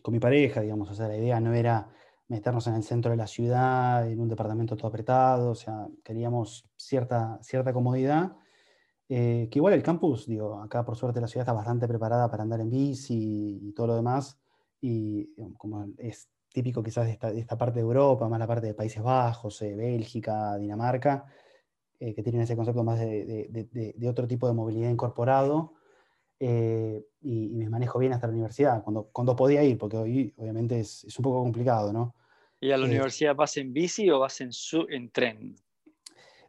con, 0.01 0.13
mi 0.13 0.19
pareja, 0.19 0.61
digamos, 0.61 0.89
o 0.89 0.95
sea, 0.95 1.07
la 1.07 1.17
idea 1.17 1.39
no 1.39 1.53
era 1.53 1.89
meternos 2.27 2.65
en 2.67 2.75
el 2.75 2.83
centro 2.83 3.11
de 3.11 3.17
la 3.17 3.27
ciudad, 3.27 4.09
en 4.09 4.19
un 4.19 4.29
departamento 4.29 4.77
todo 4.77 4.87
apretado, 4.87 5.51
o 5.51 5.55
sea, 5.55 5.87
queríamos 6.03 6.65
cierta, 6.77 7.39
cierta 7.41 7.73
comodidad, 7.73 8.37
eh, 9.13 9.49
que 9.51 9.59
igual 9.59 9.73
el 9.73 9.83
campus, 9.83 10.25
digo, 10.25 10.61
acá 10.61 10.85
por 10.85 10.95
suerte 10.95 11.19
la 11.19 11.27
ciudad 11.27 11.41
está 11.41 11.51
bastante 11.51 11.85
preparada 11.85 12.31
para 12.31 12.43
andar 12.43 12.61
en 12.61 12.69
bici 12.69 13.59
y, 13.61 13.73
todo 13.73 13.87
lo 13.87 13.95
demás, 13.97 14.39
y 14.79 15.33
como 15.57 15.85
es 15.97 16.29
típico 16.53 16.81
quizás 16.81 17.07
de 17.07 17.11
esta, 17.11 17.29
de 17.29 17.41
esta, 17.41 17.57
parte 17.57 17.79
de 17.79 17.81
Europa, 17.81 18.29
más 18.29 18.39
la 18.39 18.47
parte 18.47 18.67
de 18.67 18.73
Países 18.73 19.03
Bajos, 19.03 19.61
eh, 19.63 19.75
Bélgica, 19.75 20.57
Dinamarca, 20.57 21.25
eh, 21.99 22.13
que 22.13 22.23
tienen 22.23 22.43
ese 22.43 22.55
concepto 22.55 22.85
más 22.85 23.01
de, 23.01 24.07
otro 24.09 24.25
tipo 24.29 24.47
de 24.47 24.53
movilidad 24.53 24.89
incorporado. 24.89 25.73
eh, 26.39 27.05
y, 27.19 27.49
me 27.49 27.69
manejo 27.69 27.99
bien 27.99 28.13
hasta 28.13 28.27
la 28.27 28.33
universidad, 28.33 28.81
cuando, 28.81 29.09
cuando 29.11 29.35
podía 29.35 29.61
ir, 29.61 29.77
porque 29.77 29.97
hoy 29.97 30.33
obviamente 30.37 30.79
es, 30.79 31.03
un 31.19 31.23
poco 31.23 31.43
complicado, 31.43 31.91
¿no? 31.91 32.15
¿Y 32.61 32.71
a 32.71 32.77
la 32.77 32.85
universidad 32.85 33.35
vas 33.35 33.57
en 33.57 33.73
bici 33.73 34.09
o 34.09 34.19
vas 34.19 34.39
en, 34.39 34.53
su, 34.53 34.87
en 34.89 35.11
tren? 35.11 35.57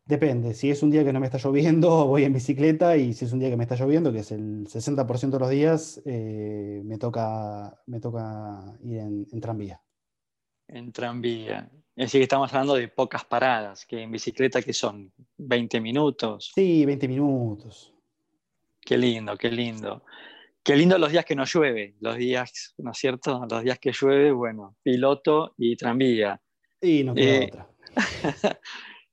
Depende, 0.04 0.52
si 0.54 0.68
es 0.68 0.82
un 0.82 0.90
día 0.90 1.04
que 1.04 1.12
no 1.12 1.20
me 1.20 1.26
está 1.26 1.38
lloviendo, 1.38 2.06
voy 2.06 2.24
en 2.24 2.32
bicicleta 2.32 2.96
y 2.96 3.12
si 3.14 3.24
es 3.24 3.32
un 3.32 3.38
día 3.38 3.50
que 3.50 3.56
me 3.56 3.64
está 3.64 3.76
lloviendo, 3.76 4.12
que 4.12 4.20
es 4.20 4.32
el 4.32 4.66
60% 4.66 5.30
de 5.30 5.38
los 5.38 5.50
días, 5.50 6.02
eh, 6.04 6.82
me, 6.84 6.98
toca, 6.98 7.80
me 7.86 8.00
toca 8.00 8.76
ir 8.82 8.98
en, 8.98 9.40
tranvía. 9.40 9.80
En 10.66 10.92
tranvía. 10.92 11.70
Es 11.94 12.06
decir, 12.06 12.20
que 12.20 12.24
estamos 12.24 12.52
hablando 12.52 12.74
de 12.74 12.88
pocas 12.88 13.24
paradas, 13.24 13.86
que 13.86 14.00
en 14.00 14.10
bicicleta 14.10 14.62
que 14.62 14.72
son 14.72 15.12
20 15.36 15.80
minutos. 15.80 16.50
Sí, 16.54 16.84
20 16.84 17.06
minutos. 17.06 17.94
Qué 18.80 18.98
lindo, 18.98 19.36
qué 19.36 19.50
lindo. 19.50 20.02
Qué 20.64 20.76
lindo 20.76 20.96
los 20.96 21.12
días 21.12 21.24
que 21.24 21.34
no 21.34 21.44
llueve, 21.44 21.96
los 22.00 22.16
días, 22.16 22.74
¿no 22.78 22.92
es 22.92 22.98
cierto? 22.98 23.44
Los 23.48 23.62
días 23.62 23.78
que 23.78 23.92
llueve, 23.92 24.32
bueno, 24.32 24.76
piloto 24.82 25.54
y 25.58 25.76
tranvía. 25.76 26.40
Y 26.80 27.04
no 27.04 27.14
queda 27.14 27.34
eh, 27.34 27.46
otra. 27.46 27.68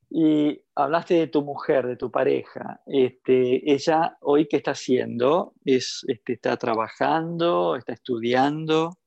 Y 0.10 0.60
hablaste 0.74 1.14
de 1.14 1.28
tu 1.28 1.44
mujer, 1.44 1.86
de 1.86 1.96
tu 1.96 2.10
pareja. 2.10 2.82
Este, 2.88 3.72
ella 3.72 4.18
hoy 4.22 4.48
qué 4.48 4.58
está 4.58 4.72
haciendo? 4.72 5.54
Es, 5.64 6.04
este, 6.08 6.34
¿Está 6.34 6.58
trabajando? 6.58 7.76
¿Está 7.76 7.94
estudiando? 7.94 8.98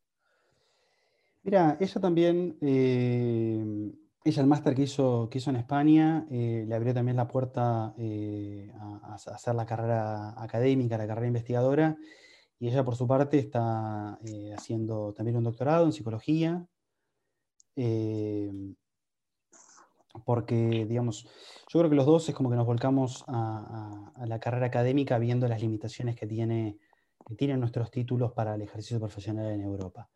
Mira, 1.42 1.76
ella 1.80 2.00
también, 2.00 2.56
eh, 2.60 3.92
ella 4.24 4.42
el 4.42 4.46
máster 4.46 4.76
que 4.76 4.82
hizo, 4.82 5.28
que 5.28 5.38
hizo 5.38 5.50
en 5.50 5.56
España, 5.56 6.24
eh, 6.30 6.64
le 6.68 6.74
abrió 6.76 6.94
también 6.94 7.16
la 7.16 7.26
puerta 7.26 7.94
eh, 7.98 8.72
a, 8.78 9.14
hacer 9.14 9.56
la 9.56 9.66
carrera 9.66 10.40
académica, 10.40 10.96
la 10.96 11.08
carrera 11.08 11.26
investigadora, 11.26 11.96
y 12.60 12.68
ella 12.68 12.84
por 12.84 12.94
su 12.94 13.08
parte 13.08 13.40
está 13.40 14.20
haciendo 14.56 15.12
también 15.14 15.36
un 15.36 15.42
doctorado 15.42 15.84
en 15.84 15.92
psicología 15.92 16.64
porque, 20.24 20.86
digamos, 20.88 21.24
yo 21.68 21.80
creo 21.80 21.90
que 21.90 21.96
los 21.96 22.06
dos 22.06 22.28
es 22.28 22.34
como 22.34 22.50
que 22.50 22.56
nos 22.56 22.66
volcamos 22.66 23.24
a, 23.28 24.12
la 24.26 24.38
carrera 24.38 24.66
académica 24.66 25.18
viendo 25.18 25.48
las 25.48 25.60
limitaciones 25.60 26.16
que, 26.16 26.26
tiene, 26.26 26.78
que 27.26 27.34
tienen 27.34 27.60
nuestros 27.60 27.90
títulos 27.90 28.32
para 28.32 28.54
el 28.54 28.62
ejercicio 28.62 28.98
profesional 28.98 29.50
en 29.52 29.62
Europa. 29.62 30.08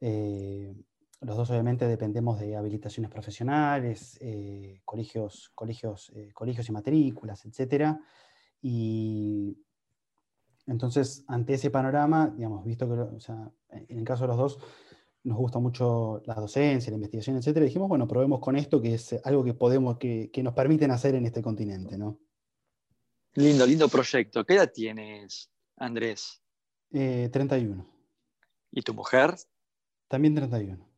Eh, 0.00 0.74
los 1.20 1.36
dos 1.36 1.50
obviamente 1.50 1.86
dependemos 1.86 2.40
de 2.40 2.56
habilitaciones 2.56 3.10
profesionales, 3.10 4.16
eh, 4.22 4.80
colegios, 4.84 5.50
colegios, 5.54 6.10
eh, 6.14 6.30
colegios 6.32 6.68
y 6.68 6.72
matrículas, 6.72 7.44
etc. 7.44 7.98
Y 8.62 9.58
entonces, 10.66 11.24
ante 11.28 11.54
ese 11.54 11.70
panorama, 11.70 12.32
digamos, 12.34 12.64
visto 12.64 12.86
que, 12.88 12.94
o 12.94 13.20
sea, 13.20 13.50
en 13.68 13.98
el 13.98 14.04
caso 14.04 14.24
de 14.24 14.28
los 14.28 14.36
dos, 14.38 14.58
nos 15.22 15.36
gusta 15.36 15.58
mucho 15.58 16.22
la 16.24 16.34
docencia, 16.34 16.90
la 16.90 16.96
investigación, 16.96 17.36
etcétera, 17.36 17.66
dijimos, 17.66 17.88
bueno, 17.88 18.08
probemos 18.08 18.40
con 18.40 18.56
esto, 18.56 18.80
que 18.80 18.94
es 18.94 19.14
algo 19.24 19.44
que 19.44 19.54
podemos, 19.54 19.98
que, 19.98 20.30
nos 20.42 20.54
permiten 20.54 20.90
hacer 20.90 21.14
en 21.14 21.26
este 21.26 21.42
continente, 21.42 21.98
¿no? 21.98 22.18
Lindo, 23.34 23.66
lindo 23.66 23.88
proyecto. 23.88 24.44
¿Qué 24.44 24.54
edad 24.54 24.72
tienes, 24.72 25.50
Andrés? 25.76 26.42
31. 26.90 27.82
Eh, 27.82 27.86
¿Y 28.72 28.82
tu 28.82 28.94
mujer? 28.94 29.34
También 30.08 30.34
31. 30.34 30.88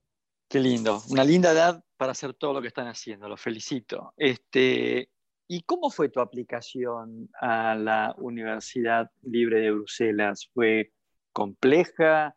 Qué 0.48 0.60
lindo. 0.60 1.02
Una 1.10 1.24
linda 1.24 1.52
edad 1.52 1.84
para 1.96 2.12
hacer 2.12 2.34
todo 2.34 2.54
lo 2.54 2.62
que 2.62 2.68
están 2.68 2.86
haciendo. 2.86 3.28
Los 3.28 3.40
felicito. 3.40 4.14
Este, 4.16 5.10
¿Y 5.48 5.62
cómo 5.62 5.90
fue 5.90 6.08
tu 6.08 6.20
aplicación 6.20 7.28
a 7.38 7.74
la 7.74 8.14
Universidad 8.16 9.10
Libre 9.22 9.60
de 9.60 9.72
Bruselas? 9.72 10.48
¿Fue 10.54 10.92
compleja? 11.32 12.34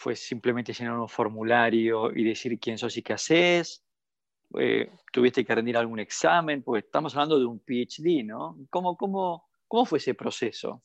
Fue 0.00 0.16
simplemente 0.16 0.72
llenar 0.72 0.98
un 0.98 1.10
formulario 1.10 2.10
y 2.10 2.24
decir 2.24 2.58
quién 2.58 2.78
sos 2.78 2.96
y 2.96 3.02
qué 3.02 3.12
haces. 3.12 3.84
Eh, 4.58 4.90
tuviste 5.12 5.44
que 5.44 5.54
rendir 5.54 5.76
algún 5.76 6.00
examen, 6.00 6.62
porque 6.62 6.86
estamos 6.86 7.14
hablando 7.14 7.38
de 7.38 7.44
un 7.44 7.58
PhD, 7.58 8.24
¿no? 8.24 8.56
¿Cómo, 8.70 8.96
cómo, 8.96 9.50
cómo 9.68 9.84
fue 9.84 9.98
ese 9.98 10.14
proceso? 10.14 10.80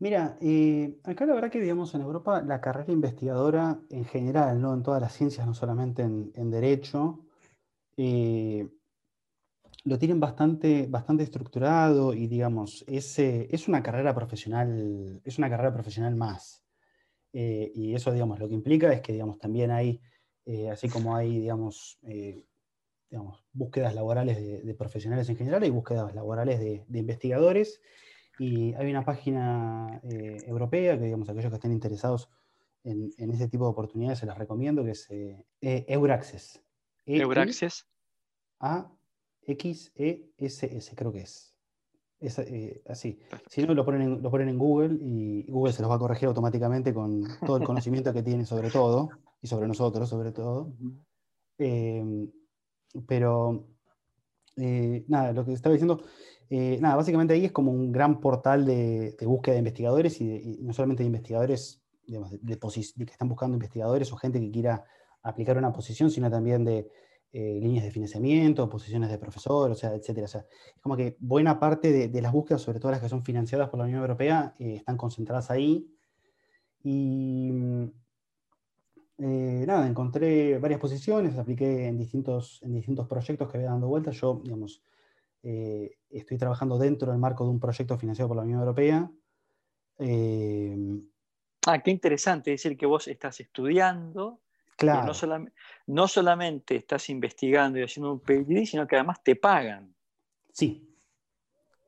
Mira, 0.00 0.36
eh, 0.42 0.98
acá 1.04 1.24
la 1.24 1.32
verdad 1.32 1.50
que, 1.50 1.60
digamos, 1.60 1.94
en 1.94 2.02
Europa 2.02 2.42
la 2.42 2.60
carrera 2.60 2.92
investigadora 2.92 3.80
en 3.88 4.04
general, 4.04 4.60
¿no? 4.60 4.74
En 4.74 4.82
todas 4.82 5.00
las 5.00 5.14
ciencias, 5.14 5.46
no 5.46 5.54
solamente 5.54 6.02
en, 6.02 6.50
derecho, 6.50 7.24
eh, 7.96 8.68
lo 9.84 9.98
tienen 9.98 10.20
bastante, 10.20 10.86
bastante 10.90 11.22
estructurado 11.22 12.12
y, 12.12 12.26
digamos, 12.26 12.84
es, 12.86 13.18
es, 13.18 13.66
una 13.66 13.82
carrera 13.82 14.14
profesional, 14.14 15.22
es 15.24 15.38
una 15.38 15.48
carrera 15.48 15.72
profesional 15.72 16.14
más. 16.16 16.62
Eh, 17.32 17.72
y 17.74 17.94
eso, 17.94 18.12
digamos, 18.12 18.38
lo 18.38 18.48
que 18.48 18.54
implica 18.54 18.92
es 18.92 19.00
que, 19.00 19.12
digamos, 19.12 19.38
también 19.38 19.70
hay, 19.70 20.00
eh, 20.44 20.70
así 20.70 20.88
como 20.88 21.16
hay, 21.16 21.40
digamos, 21.40 21.98
eh, 22.02 22.44
digamos 23.10 23.44
búsquedas 23.52 23.94
laborales 23.94 24.36
de, 24.64 24.74
profesionales 24.74 25.28
en 25.28 25.36
general, 25.36 25.62
hay 25.62 25.70
búsquedas 25.70 26.14
laborales 26.14 26.60
de, 26.60 26.84
investigadores, 26.98 27.80
y 28.38 28.72
hay 28.74 28.90
una 28.90 29.04
página 29.04 30.00
europea 30.02 30.98
que, 30.98 31.04
digamos, 31.04 31.28
aquellos 31.28 31.50
que 31.50 31.56
estén 31.56 31.72
interesados 31.72 32.30
en, 32.82 33.10
en, 33.18 33.30
ese 33.30 33.46
tipo 33.48 33.64
de 33.64 33.70
oportunidades 33.70 34.18
se 34.18 34.26
las 34.26 34.38
recomiendo, 34.38 34.82
que 34.82 34.92
es 34.92 35.06
Euraccess. 35.60 36.62
E 37.04 37.18
Euraccess. 37.18 37.86
A 38.58 38.90
X 39.42 39.92
E 39.94 40.30
S 40.38 40.66
S, 40.66 40.96
creo 40.96 41.12
que 41.12 41.20
es. 41.20 41.51
Es 42.22 42.38
eh, 42.38 42.80
así. 42.88 43.18
Si 43.48 43.66
no, 43.66 43.74
lo 43.74 43.84
ponen, 43.84 44.02
en, 44.02 44.22
lo 44.22 44.30
ponen 44.30 44.48
en 44.48 44.56
Google 44.56 44.96
y 45.00 45.44
Google 45.50 45.72
se 45.72 45.82
los 45.82 45.90
va 45.90 45.96
a 45.96 45.98
corregir 45.98 46.28
automáticamente 46.28 46.94
con 46.94 47.24
todo 47.44 47.56
el 47.56 47.64
conocimiento 47.64 48.12
que 48.12 48.22
tiene 48.22 48.46
sobre 48.46 48.70
todo 48.70 49.10
y 49.42 49.48
sobre 49.48 49.66
nosotros, 49.66 50.08
sobre 50.08 50.30
todo. 50.30 50.72
Em, 51.58 52.30
pero, 53.08 53.66
eh, 54.56 55.04
nada, 55.08 55.32
lo 55.32 55.44
que 55.44 55.52
estaba 55.52 55.72
diciendo, 55.72 56.04
eh, 56.48 56.78
nada, 56.80 56.94
básicamente 56.94 57.34
ahí 57.34 57.46
es 57.46 57.52
como 57.52 57.72
un 57.72 57.90
gran 57.90 58.20
portal 58.20 58.64
de, 58.64 59.16
búsqueda 59.22 59.54
de 59.54 59.60
investigadores 59.60 60.20
y, 60.20 60.58
no 60.62 60.72
solamente 60.72 61.02
de 61.02 61.08
investigadores, 61.08 61.82
digamos, 62.06 62.30
de, 62.30 62.58
que 62.58 63.12
están 63.12 63.28
buscando 63.28 63.56
investigadores 63.56 64.12
o 64.12 64.16
gente 64.16 64.38
que 64.38 64.50
quiera 64.52 64.84
aplicar 65.24 65.58
una 65.58 65.72
posición, 65.72 66.08
sino 66.08 66.30
también 66.30 66.64
de 66.64 66.88
eh, 67.34 67.58
líneas 67.62 67.84
de 67.84 67.90
financiamiento, 67.90 68.68
posiciones 68.68 69.08
de 69.08 69.16
profesor, 69.16 69.70
o 69.70 69.74
sea, 69.74 69.94
etcétera. 69.94 70.26
O 70.26 70.28
sea, 70.28 70.44
es 70.76 70.82
como 70.82 70.98
que 70.98 71.16
buena 71.18 71.58
parte 71.58 72.06
de, 72.06 72.20
las 72.20 72.30
búsquedas, 72.30 72.60
sobre 72.60 72.78
todo 72.78 72.92
las 72.92 73.00
que 73.00 73.08
son 73.08 73.24
financiadas 73.24 73.70
por 73.70 73.78
la 73.78 73.86
Unión 73.86 74.00
Europea, 74.00 74.54
eh, 74.58 74.74
están 74.76 74.98
concentradas 74.98 75.50
ahí. 75.50 75.90
Y 76.82 77.50
mm, 77.50 77.84
eh, 79.16 79.64
nada, 79.66 79.88
encontré 79.88 80.58
varias 80.58 80.78
posiciones, 80.78 81.38
apliqué 81.38 81.86
en 81.86 81.96
distintos, 81.96 82.60
en 82.64 82.74
distintos 82.74 83.08
proyectos 83.08 83.50
que 83.50 83.56
había 83.56 83.70
dando 83.70 83.88
vueltas. 83.88 84.14
Yo, 84.16 84.42
digamos, 84.44 84.82
estoy 85.42 86.36
trabajando 86.36 86.76
dentro 86.76 87.10
del 87.10 87.18
marco 87.18 87.44
de 87.44 87.50
un 87.50 87.60
proyecto 87.60 87.96
financiado 87.96 88.28
por 88.28 88.36
la 88.36 88.42
Unión 88.42 88.60
Europea. 88.60 89.10
ah, 91.66 91.82
qué 91.82 91.90
interesante, 91.90 92.52
es 92.52 92.62
decir, 92.62 92.76
que 92.76 92.84
vos 92.84 93.08
estás 93.08 93.40
estudiando 93.40 94.42
no, 95.86 96.08
solamente 96.08 96.76
estás 96.76 97.08
investigando 97.10 97.78
y 97.78 97.82
haciendo 97.82 98.12
un 98.12 98.20
PhD, 98.20 98.66
sino 98.66 98.86
que 98.86 98.96
además 98.96 99.22
te 99.22 99.36
pagan. 99.36 99.94
Sí. 100.52 100.88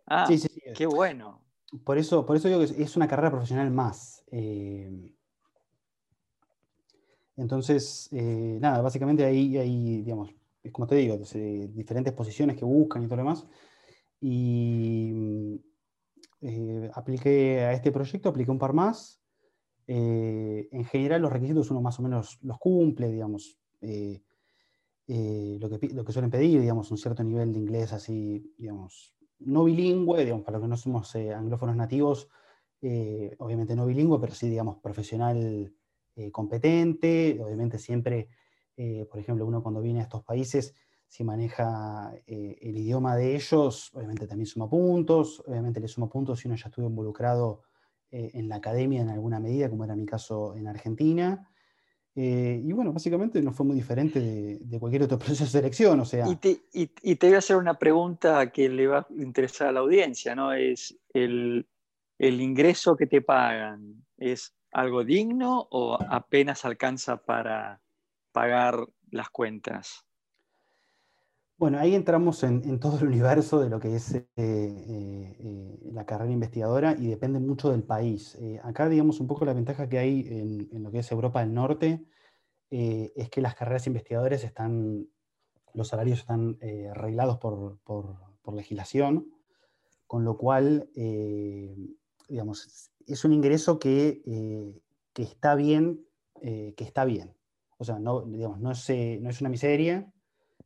Ah, 0.07 0.27
sí, 0.27 0.39
sí, 0.39 0.49
qué 0.75 0.87
bueno. 0.87 1.43
Por 1.85 1.99
eso, 1.99 2.25
por 2.25 2.37
eso 2.37 2.49
digo 2.49 2.61
que 2.61 2.83
es 2.83 2.97
una 2.97 3.09
carrera 3.09 3.31
profesional 3.31 3.71
más. 3.71 4.25
Eh, 4.31 5.13
entonces, 7.37 8.09
eh, 8.13 8.59
nada, 8.61 8.81
básicamente 8.81 9.25
ahí 9.25 9.57
hay, 9.57 10.03
digamos, 10.03 10.33
es 10.63 10.73
como 10.73 10.87
te 10.87 10.95
digo, 10.95 11.19
diferentes 11.19 12.13
posiciones 12.13 12.57
que 12.57 12.65
buscan 12.65 13.03
y 13.03 13.07
todo 13.07 13.17
lo 13.17 13.23
demás. 13.23 13.47
Y 14.21 15.61
eh, 16.41 16.91
apliqué 16.95 17.61
a 17.61 17.73
este 17.73 17.93
proyecto, 17.93 18.29
apliqué 18.29 18.51
un 18.51 18.59
par 18.59 18.73
más. 18.73 19.21
Eh, 19.87 20.69
en 20.73 20.85
general 20.85 21.23
los 21.23 21.33
requisitos 21.33 21.71
uno 21.71 21.83
más 21.83 21.99
o 21.99 22.03
menos 22.03 22.39
los 22.43 22.59
cumple, 22.59 23.11
digamos, 23.11 23.59
eh, 23.83 24.23
eh, 25.07 25.59
lo, 25.61 25.69
que, 25.69 25.89
lo 25.89 26.05
que 26.05 26.13
suelen 26.13 26.31
pedir, 26.31 26.61
digamos, 26.61 26.91
un 26.91 26.97
cierto 26.97 27.23
nivel 27.23 27.53
de 27.53 27.59
inglés 27.59 27.93
así, 27.93 28.55
digamos, 28.57 29.15
no 29.41 29.65
bilingüe, 29.65 30.25
digamos, 30.25 30.45
para 30.45 30.59
los 30.59 30.65
que 30.65 30.69
no 30.69 30.77
somos 30.77 31.15
anglófonos 31.17 31.77
nativos, 31.77 32.29
obviamente 33.39 33.75
no 33.77 33.87
bilingüe, 33.87 34.19
pero 34.19 34.35
sí, 34.35 34.49
digamos, 34.49 34.79
profesional 34.79 35.75
competente, 36.33 37.39
obviamente 37.43 37.79
siempre, 37.79 38.29
por 39.11 39.19
ejemplo, 39.19 39.45
uno 39.45 39.63
cuando 39.63 39.83
viene 39.83 40.01
a 40.01 40.05
estos 40.05 40.23
países, 40.23 40.75
si 41.07 41.25
maneja 41.25 42.15
el 42.27 42.77
idioma 42.77 43.17
de 43.17 43.35
ellos, 43.37 43.91
obviamente 43.95 44.27
también 44.27 44.47
suma 44.47 44.71
puntos, 44.71 45.43
obviamente 45.47 45.81
le 45.81 45.89
suma 45.89 46.09
puntos 46.09 46.41
si 46.41 46.49
uno 46.49 46.57
ya 46.57 46.69
estuvo 46.69 46.87
involucrado 46.87 47.63
eh, 48.17 48.31
en 48.35 48.49
la 48.49 48.55
academia 48.55 49.01
en 49.01 49.09
alguna 49.09 49.41
medida, 49.41 49.69
como 49.69 49.83
era 49.83 49.97
mi 49.97 50.07
caso 50.07 50.55
en 50.55 50.69
Argentina. 50.69 51.51
Eh, 52.15 52.63
y 52.65 52.73
bueno, 52.73 52.93
básicamente 52.93 53.43
no 53.43 53.53
fue 53.53 53.67
muy 53.67 53.75
diferente 53.75 54.21
de, 54.21 54.79
cualquier 54.79 55.03
otro 55.03 55.19
proceso 55.19 55.43
de 55.43 55.51
selección. 55.51 55.99
O 55.99 56.05
sea... 56.05 56.29
Y 56.29 56.37
te, 56.37 56.61
y, 56.73 57.17
te, 57.17 57.27
voy 57.27 57.35
a 57.35 57.39
hacer 57.39 57.57
una 57.57 57.77
pregunta 57.77 58.53
que 58.53 58.69
le 58.69 58.87
va 58.87 58.99
a 58.99 59.07
interesar 59.17 59.67
a 59.67 59.73
la 59.73 59.81
audiencia, 59.81 60.37
¿no? 60.37 60.53
Es 60.53 60.97
el, 61.13 61.67
¿el 62.17 62.41
ingreso 62.41 62.97
que 62.97 63.09
te 63.09 63.21
pagan 63.21 64.07
es 64.17 64.55
algo 64.71 65.03
digno 65.03 65.67
o 65.73 65.99
apenas 66.01 66.65
alcanza 66.65 67.17
para 67.17 67.81
pagar 68.31 68.79
las 69.11 69.29
cuentas? 69.31 70.07
Bueno, 71.57 71.79
ahí 71.79 71.95
entramos 71.95 72.43
en, 72.43 72.81
todo 72.81 72.99
el 72.99 73.07
universo 73.07 73.61
de 73.61 73.71
lo 73.71 73.79
que 73.79 73.95
es 73.95 74.15
eh, 74.15 74.27
eh, 74.37 75.79
la 75.93 76.05
carrera 76.05 76.33
investigadora 76.33 76.97
y 76.99 77.07
depende 77.07 77.39
mucho 77.39 77.71
del 77.71 77.85
país. 77.85 78.37
acá, 78.63 78.89
digamos, 78.89 79.21
un 79.21 79.29
poco 79.29 79.45
la 79.45 79.53
ventaja 79.53 79.89
que 79.89 79.99
hay 79.99 80.27
en, 80.29 80.83
lo 80.83 80.91
que 80.91 80.99
es 80.99 81.13
Europa 81.13 81.41
del 81.41 81.55
Norte 81.55 82.05
es 82.71 83.31
que 83.31 83.41
las 83.41 83.55
carreras 83.55 83.87
investigadoras 83.87 84.43
están, 84.43 85.07
los 85.75 85.89
salarios 85.89 86.19
están 86.19 86.59
arreglados 86.91 87.39
por, 87.39 87.79
por 88.45 88.55
legislación, 88.55 89.33
con 90.07 90.25
lo 90.25 90.37
cual, 90.37 90.91
eh, 90.95 91.75
digamos, 92.29 92.91
es 93.07 93.25
un 93.25 93.33
ingreso 93.33 93.79
que, 93.79 94.23
eh, 94.27 94.81
está 95.17 95.55
bien, 95.55 96.07
eh, 96.43 96.75
que 96.77 96.85
está 96.85 97.05
bien. 97.05 97.35
O 97.79 97.85
sea, 97.85 97.99
no, 97.99 98.23
digamos, 98.23 98.61
no, 98.61 98.69
no 98.71 99.31
es 99.31 99.41
una 99.41 99.51
miseria, 99.51 100.13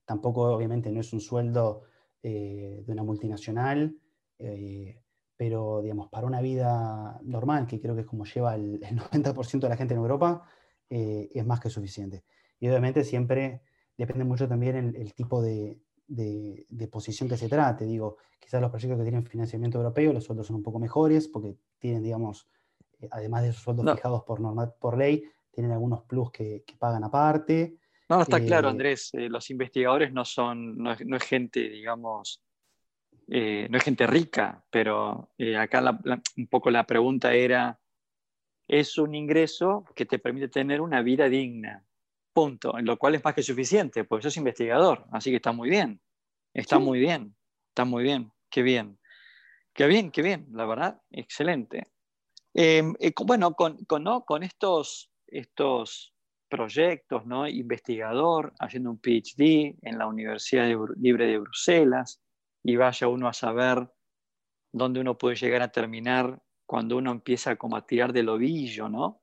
tampoco 0.09 0.42
obviamente 0.42 0.90
no 0.90 1.01
es 1.01 1.12
un 1.12 1.21
sueldo 1.21 1.83
de 2.21 2.85
una 2.88 3.05
multinacional, 3.05 3.97
pero 5.37 5.81
digamos, 5.83 6.09
para 6.09 6.27
una 6.27 6.40
vida 6.40 7.21
normal, 7.23 7.66
que 7.66 7.81
creo 7.81 7.94
que 7.94 8.01
es 8.01 8.07
como 8.07 8.25
lleva 8.25 8.57
el, 8.57 8.81
90% 8.81 9.61
de 9.61 9.68
la 9.68 9.77
gente 9.77 9.94
en 9.94 10.01
Europa, 10.01 10.42
es 10.88 11.47
más 11.47 11.61
que 11.61 11.71
suficiente. 11.71 12.25
Y 12.59 12.68
obviamente 12.68 13.05
siempre 13.05 13.62
depende 13.97 14.25
mucho 14.25 14.49
también 14.49 14.94
el 14.97 15.14
tipo 15.14 15.40
de, 15.40 15.81
de, 16.09 16.88
posición 16.90 17.29
que 17.29 17.37
se 17.37 17.49
trate. 17.49 17.85
Digo, 17.85 18.16
quizás 18.40 18.61
los 18.61 18.71
proyectos 18.71 18.99
que 18.99 19.05
tienen 19.05 19.25
financiamiento 19.25 19.79
europeo, 19.79 20.12
los 20.12 20.25
sueldos 20.25 20.47
son 20.47 20.57
un 20.57 20.62
poco 20.62 20.79
mejores 20.79 21.29
porque 21.29 21.57
tienen, 21.79 22.03
digamos, 22.03 22.49
eh, 23.01 23.09
además 23.11 23.42
de 23.42 23.51
esos 23.51 23.62
sueldos 23.62 23.94
fijados 23.94 24.25
por, 24.25 24.40
norma, 24.40 24.71
por 24.71 24.97
ley, 24.97 25.25
tienen 25.53 25.73
algunos 25.73 26.03
plus 26.03 26.31
que, 26.31 26.64
pagan 26.79 27.05
aparte. 27.05 27.79
No, 28.09 28.23
está 28.23 28.44
claro, 28.44 28.68
eh, 28.68 28.71
Andrés. 28.71 29.11
Eh, 29.12 29.29
los 29.29 29.51
investigadores 29.51 30.12
no 30.12 30.25
son, 30.25 30.77
no 30.79 30.92
es, 30.92 31.25
gente, 31.25 31.68
digamos, 31.68 32.42
no 33.27 33.79
es 33.79 33.85
gente 33.85 34.07
rica, 34.07 34.64
pero 34.71 35.31
acá 35.59 36.01
un 36.37 36.47
poco 36.47 36.71
la 36.71 36.85
pregunta 36.85 37.35
era, 37.35 37.79
es 38.66 38.97
un 38.99 39.14
ingreso 39.14 39.85
que 39.94 40.07
te 40.07 40.18
permite 40.18 40.49
tener 40.49 40.81
una 40.81 41.03
vida 41.03 41.29
digna. 41.29 41.85
Punto. 42.33 42.73
Lo 42.81 42.97
cual 42.97 43.16
es 43.16 43.25
más 43.25 43.35
que 43.35 43.42
suficiente, 43.42 44.05
porque 44.05 44.23
sos 44.23 44.37
investigador, 44.37 45.07
así 45.11 45.31
que 45.31 45.37
está 45.37 45.53
muy 45.53 45.68
bien. 45.68 46.01
Está 46.55 46.79
muy 46.79 46.99
bien, 46.99 47.37
está 47.68 47.85
muy 47.85 48.03
bien, 48.03 48.33
qué 48.51 48.62
bien. 48.62 48.99
Qué 49.73 49.87
bien, 49.87 50.11
qué 50.11 50.23
bien, 50.23 50.49
la 50.53 50.66
verdad, 50.66 51.01
excelente. 51.11 51.87
Em, 52.53 52.94
eh, 52.99 53.12
bueno, 53.25 53.55
con, 53.55 53.85
con, 53.85 54.42
estos, 54.42 55.11
estos 55.27 56.14
proyectos, 56.49 57.27
¿no? 57.27 57.47
investigador, 57.47 58.53
haciendo 58.59 58.91
un 58.91 58.99
PhD 58.99 59.77
en 59.83 59.99
la 59.99 60.07
Universidad 60.07 60.69
Libre 60.97 61.27
de 61.27 61.39
Bruselas, 61.39 62.21
y 62.63 62.77
vaya 62.77 63.09
uno 63.09 63.29
a 63.29 63.33
saber 63.33 63.89
dónde 64.73 65.01
uno 65.01 65.17
puede 65.17 65.37
llegar 65.37 65.63
a 65.63 65.73
terminar 65.73 66.43
cuando 66.67 66.97
uno 66.97 67.13
empieza 67.13 67.57
como 67.57 67.77
a 67.77 67.87
tirar 67.87 68.13
del 68.13 68.29
ovillo, 68.29 68.89
¿no? 68.89 69.23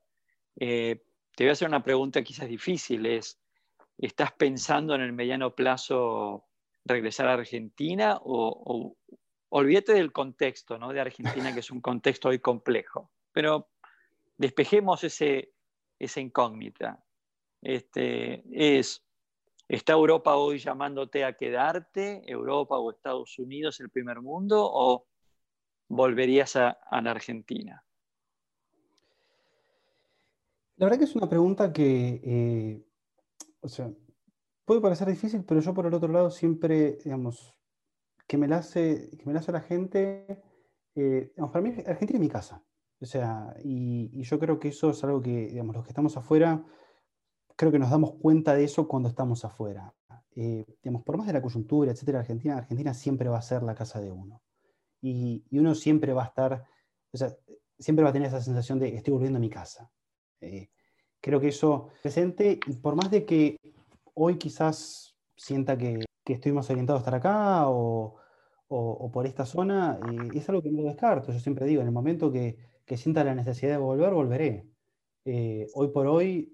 Eh, 0.58 1.04
te 1.36 1.44
voy 1.44 1.50
a 1.50 1.52
hacer 1.52 1.68
una 1.68 1.84
pregunta 1.84 2.22
quizás 2.22 2.48
difícil, 2.48 3.06
es, 3.06 3.40
¿estás 3.98 4.32
pensando 4.32 4.94
en 4.94 5.02
el 5.02 5.12
mediano 5.12 5.54
plazo 5.54 6.46
regresar 6.84 7.28
a 7.28 7.34
Argentina 7.34 8.18
o, 8.22 8.96
olvídate 9.50 9.92
del 9.92 10.12
contexto 10.12 10.78
¿no? 10.78 10.92
de 10.92 11.00
Argentina, 11.00 11.52
que 11.52 11.60
es 11.60 11.70
un 11.70 11.80
contexto 11.80 12.30
hoy 12.30 12.40
complejo, 12.40 13.10
pero 13.32 13.70
despejemos 14.36 15.04
ese, 15.04 15.52
esa 15.98 16.20
incógnita. 16.20 17.04
Este, 17.66 18.44
es, 18.52 19.04
¿Está 19.66 19.94
Europa 19.94 20.36
hoy 20.36 20.58
llamándote 20.60 21.24
a 21.24 21.32
quedarte, 21.32 22.22
Europa 22.30 22.78
o 22.78 22.92
Estados 22.92 23.36
Unidos, 23.40 23.80
el 23.80 23.90
primer 23.90 24.20
mundo, 24.20 24.70
o 24.72 25.08
volverías 25.88 26.54
a 26.54 26.78
la 27.02 27.10
Argentina? 27.10 27.84
La 30.76 30.86
verdad 30.86 30.98
que 30.98 31.04
es 31.06 31.16
una 31.16 31.28
pregunta 31.28 31.72
que, 31.72 32.20
eh, 32.22 32.86
o 33.58 33.68
sea, 33.68 33.90
puede 34.64 34.80
parecer 34.80 35.08
difícil, 35.08 35.44
pero 35.44 35.60
yo 35.60 35.74
por 35.74 35.86
el 35.86 35.94
otro 35.94 36.12
lado 36.12 36.30
siempre, 36.30 36.98
digamos, 37.02 37.52
que 38.28 38.38
me 38.38 38.46
la 38.46 38.58
hace, 38.58 39.10
que 39.18 39.24
me 39.26 39.32
la 39.32 39.40
hace 39.40 39.50
la 39.50 39.62
gente, 39.62 40.40
eh, 40.94 41.32
para 41.34 41.62
mí 41.62 41.70
Argentina 41.84 42.18
es 42.18 42.20
mi 42.20 42.28
casa. 42.28 42.62
O 43.00 43.06
sea, 43.06 43.56
y, 43.64 44.22
yo 44.22 44.38
creo 44.38 44.60
que 44.60 44.68
eso 44.68 44.90
es 44.90 45.02
algo 45.02 45.20
que, 45.20 45.48
digamos, 45.48 45.74
los 45.74 45.84
que 45.84 45.90
estamos 45.90 46.16
afuera, 46.16 46.64
creo 47.56 47.72
que 47.72 47.78
nos 47.78 47.90
damos 47.90 48.14
cuenta 48.20 48.54
de 48.54 48.64
eso 48.64 48.86
cuando 48.86 49.08
estamos 49.08 49.44
afuera. 49.44 49.92
Eh, 50.34 50.64
digamos, 50.82 51.02
por 51.02 51.16
más 51.16 51.26
de 51.26 51.32
la 51.32 51.42
coyuntura, 51.42 51.90
etcétera, 51.90 52.20
Argentina, 52.20 52.58
Argentina 52.58 52.92
siempre 52.94 53.28
va 53.28 53.38
a 53.38 53.42
ser 53.42 53.62
la 53.62 53.74
casa 53.74 54.00
de 54.00 54.12
uno. 54.12 54.42
Y, 55.00 55.44
y 55.50 55.58
uno 55.58 55.74
siempre 55.74 56.12
va 56.12 56.24
a 56.24 56.26
estar, 56.26 56.64
o 57.12 57.16
sea, 57.16 57.34
siempre 57.78 58.02
va 58.02 58.10
a 58.10 58.12
tener 58.12 58.28
esa 58.28 58.40
sensación 58.40 58.78
de 58.78 58.94
estoy 58.94 59.12
volviendo 59.12 59.38
a 59.38 59.40
mi 59.40 59.50
casa. 59.50 59.90
Eh, 60.40 60.70
creo 61.20 61.40
que 61.40 61.48
eso 61.48 61.88
presente, 62.02 62.60
por 62.82 62.94
más 62.94 63.10
de 63.10 63.24
que 63.24 63.58
hoy 64.14 64.36
quizás 64.38 65.16
sienta 65.36 65.76
que, 65.76 66.04
estoy 66.24 66.52
más 66.52 66.68
orientado 66.70 66.98
a 66.98 67.00
estar 67.00 67.14
acá 67.14 67.68
o, 67.68 68.16
por 68.68 69.26
esta 69.26 69.46
zona, 69.46 69.98
eh, 70.10 70.38
es 70.38 70.48
algo 70.48 70.62
que 70.62 70.70
no 70.70 70.82
descarto. 70.82 71.32
Yo 71.32 71.38
siempre 71.38 71.66
digo, 71.66 71.80
en 71.82 71.88
el 71.88 71.92
momento 71.92 72.30
que, 72.32 72.56
sienta 72.96 73.24
la 73.24 73.34
necesidad 73.34 73.72
de 73.72 73.78
volver, 73.78 74.12
volveré. 74.12 74.66
Eh, 75.28 75.66
hoy 75.74 75.88
por 75.88 76.06
hoy 76.06 76.52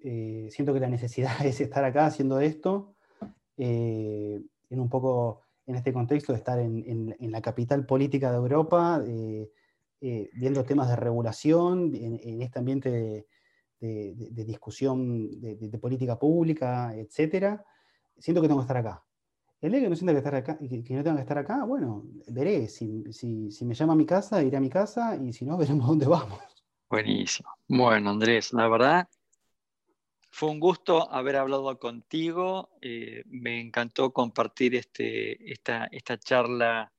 siento 0.51 0.73
que 0.73 0.81
la 0.81 0.89
necesidad 0.89 1.35
es 1.47 1.61
estar 1.61 1.85
acá 1.85 2.07
haciendo 2.07 2.41
esto, 2.41 2.95
en 3.57 4.49
un 4.71 4.89
poco 4.89 5.43
en 5.67 5.77
este 5.77 5.93
contexto 5.93 6.33
de 6.33 6.39
estar 6.39 6.59
en, 6.59 7.15
la 7.21 7.43
capital 7.43 7.87
política 7.87 8.31
de 8.31 8.39
Europa, 8.39 9.01
viendo 10.01 10.65
temas 10.65 10.89
de 10.89 10.97
regulación, 10.97 11.95
en, 11.95 12.43
este 12.43 12.59
ambiente 12.59 12.91
de, 12.91 13.27
de, 13.79 14.45
discusión 14.45 15.41
de, 15.41 15.79
política 15.79 16.19
pública, 16.19 16.97
etcétera, 16.97 17.65
siento 18.19 18.41
que 18.41 18.49
tengo 18.49 18.61
que 18.61 18.65
estar 18.65 18.79
acá. 18.79 19.05
El 19.61 19.71
día 19.71 19.81
que 19.81 19.89
no 19.89 19.95
sienta 19.95 20.13
que, 20.13 20.19
estar 20.19 20.35
acá, 20.35 20.59
que 20.59 20.95
no 20.95 21.05
tenga 21.05 21.15
que 21.15 21.23
estar 21.23 21.39
acá, 21.39 21.65
bueno, 21.65 22.05
veré. 22.27 22.67
Si, 22.67 23.13
si, 23.13 23.65
me 23.65 23.75
llama 23.75 23.93
a 23.93 23.97
mi 23.97 24.05
casa, 24.05 24.43
iré 24.43 24.57
a 24.57 24.61
mi 24.61 24.69
casa 24.69 25.17
y 25.17 25.33
si 25.33 25.47
no, 25.47 25.57
veremos 25.59 25.87
dónde 25.87 26.07
vamos. 26.07 26.41
Buenísimo. 26.93 27.49
Bueno, 27.69 28.11
Andrés, 28.11 28.53
la 28.53 28.69
verdad, 28.69 29.09
fue 30.31 30.51
un 30.51 30.61
gusto 30.61 31.11
haber 31.11 31.37
hablado 31.37 31.79
contigo. 31.79 32.69
Eh, 32.83 33.23
me 33.29 33.63
encantó 33.63 34.13
compartir 34.13 34.75
este, 34.75 35.51
esta, 35.51 35.87
esta 35.91 36.19
charla 36.19 36.93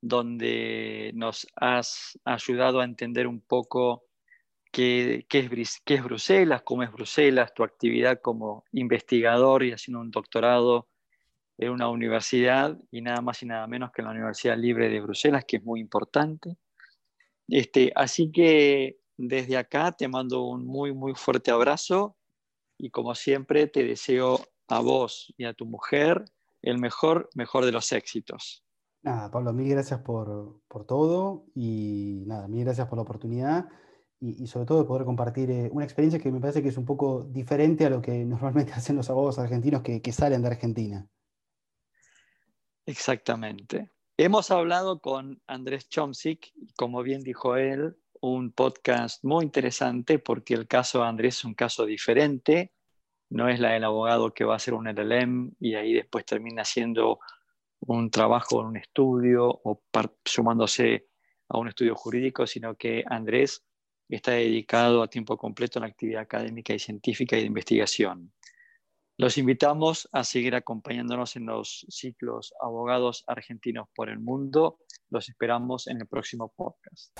donde 0.00 1.10
nos 1.16 1.48
has 1.56 2.16
ayudado 2.24 2.78
a 2.78 2.84
entender 2.84 3.26
un 3.26 3.40
poco 3.40 4.04
qué, 4.70 5.26
es, 5.28 6.04
Bruselas, 6.04 6.62
cómo 6.62 6.84
es 6.84 6.92
Bruselas, 6.92 7.52
tu 7.52 7.64
actividad 7.64 8.20
como 8.20 8.64
investigador 8.70 9.64
y 9.64 9.72
haciendo 9.72 10.02
un 10.02 10.12
doctorado 10.12 10.88
en 11.58 11.70
una 11.70 11.88
universidad 11.88 12.78
y 12.92 13.00
nada 13.00 13.20
más 13.22 13.42
y 13.42 13.46
nada 13.46 13.66
menos 13.66 13.90
que 13.90 14.02
en 14.02 14.06
la 14.06 14.12
Universidad 14.12 14.56
Libre 14.56 14.88
de 14.88 15.00
Bruselas, 15.00 15.44
que 15.44 15.56
es 15.56 15.64
muy 15.64 15.80
importante. 15.80 16.58
Este, 17.48 17.90
así 17.96 18.30
que 18.30 19.01
desde 19.28 19.56
acá 19.56 19.92
te 19.92 20.08
mando 20.08 20.42
un 20.42 20.66
muy, 20.66 20.92
muy 20.92 21.14
fuerte 21.14 21.50
abrazo 21.50 22.16
y 22.76 22.90
como 22.90 23.14
siempre 23.14 23.68
te 23.68 23.84
deseo 23.84 24.40
a 24.68 24.80
vos 24.80 25.32
y 25.36 25.44
a 25.44 25.54
tu 25.54 25.64
mujer 25.64 26.24
el 26.60 26.78
mejor, 26.78 27.28
mejor 27.34 27.64
de 27.64 27.72
los 27.72 27.92
éxitos. 27.92 28.64
Nada, 29.02 29.30
Pablo, 29.30 29.52
mil 29.52 29.68
gracias 29.68 30.00
por, 30.00 30.60
por 30.68 30.84
todo 30.84 31.46
y 31.54 32.24
nada, 32.26 32.48
mil 32.48 32.64
gracias 32.64 32.88
por 32.88 32.98
la 32.98 33.02
oportunidad 33.02 33.68
y, 34.20 34.46
sobre 34.46 34.66
todo 34.66 34.78
de 34.78 34.84
poder 34.84 35.04
compartir 35.04 35.50
eh, 35.50 35.68
una 35.72 35.84
experiencia 35.84 36.20
que 36.20 36.30
me 36.30 36.40
parece 36.40 36.62
que 36.62 36.68
es 36.68 36.76
un 36.76 36.84
poco 36.84 37.24
diferente 37.24 37.84
a 37.86 37.90
lo 37.90 38.00
que 38.00 38.24
normalmente 38.24 38.72
hacen 38.72 38.96
los 38.96 39.10
abogados 39.10 39.38
argentinos 39.38 39.82
que, 39.82 40.12
salen 40.12 40.42
de 40.42 40.48
Argentina. 40.48 41.08
Exactamente. 42.86 43.90
Hemos 44.16 44.50
hablado 44.50 45.00
con 45.00 45.40
Andrés 45.46 45.88
Chomsik, 45.88 46.52
como 46.76 47.02
bien 47.02 47.22
dijo 47.22 47.56
él, 47.56 47.96
un 48.22 48.52
podcast 48.52 49.22
muy 49.24 49.44
interesante 49.44 50.18
porque 50.18 50.54
el 50.54 50.68
caso 50.68 51.00
de 51.00 51.08
Andrés 51.08 51.38
es 51.38 51.44
un 51.44 51.54
caso 51.54 51.84
diferente, 51.84 52.72
no 53.30 53.48
es 53.48 53.58
la 53.58 53.72
del 53.72 53.84
abogado 53.84 54.32
que 54.32 54.44
va 54.44 54.54
a 54.54 54.56
hacer 54.56 54.74
un 54.74 54.86
LLM 54.86 55.56
y 55.58 55.74
ahí 55.74 55.94
después 55.94 56.24
termina 56.24 56.62
haciendo 56.62 57.18
un 57.80 58.10
trabajo 58.10 58.60
en 58.60 58.68
un 58.68 58.76
estudio 58.76 59.48
o 59.48 59.82
sumándose 60.24 61.08
a 61.48 61.58
un 61.58 61.68
estudio 61.68 61.96
jurídico, 61.96 62.46
sino 62.46 62.76
que 62.76 63.02
Andrés 63.08 63.64
está 64.08 64.32
dedicado 64.32 65.02
a 65.02 65.08
tiempo 65.08 65.36
completo 65.36 65.78
a 65.78 65.82
la 65.82 65.88
actividad 65.88 66.22
académica 66.22 66.72
y 66.74 66.78
científica 66.78 67.36
y 67.36 67.40
de 67.40 67.46
investigación. 67.46 68.32
Los 69.18 69.36
invitamos 69.36 70.08
a 70.12 70.24
seguir 70.24 70.54
acompañándonos 70.54 71.36
en 71.36 71.46
los 71.46 71.86
ciclos 71.88 72.54
Abogados 72.60 73.24
Argentinos 73.26 73.88
por 73.94 74.08
el 74.08 74.18
Mundo. 74.18 74.78
Los 75.10 75.28
esperamos 75.28 75.86
en 75.86 76.00
el 76.00 76.06
próximo 76.06 76.52
podcast. 76.56 77.12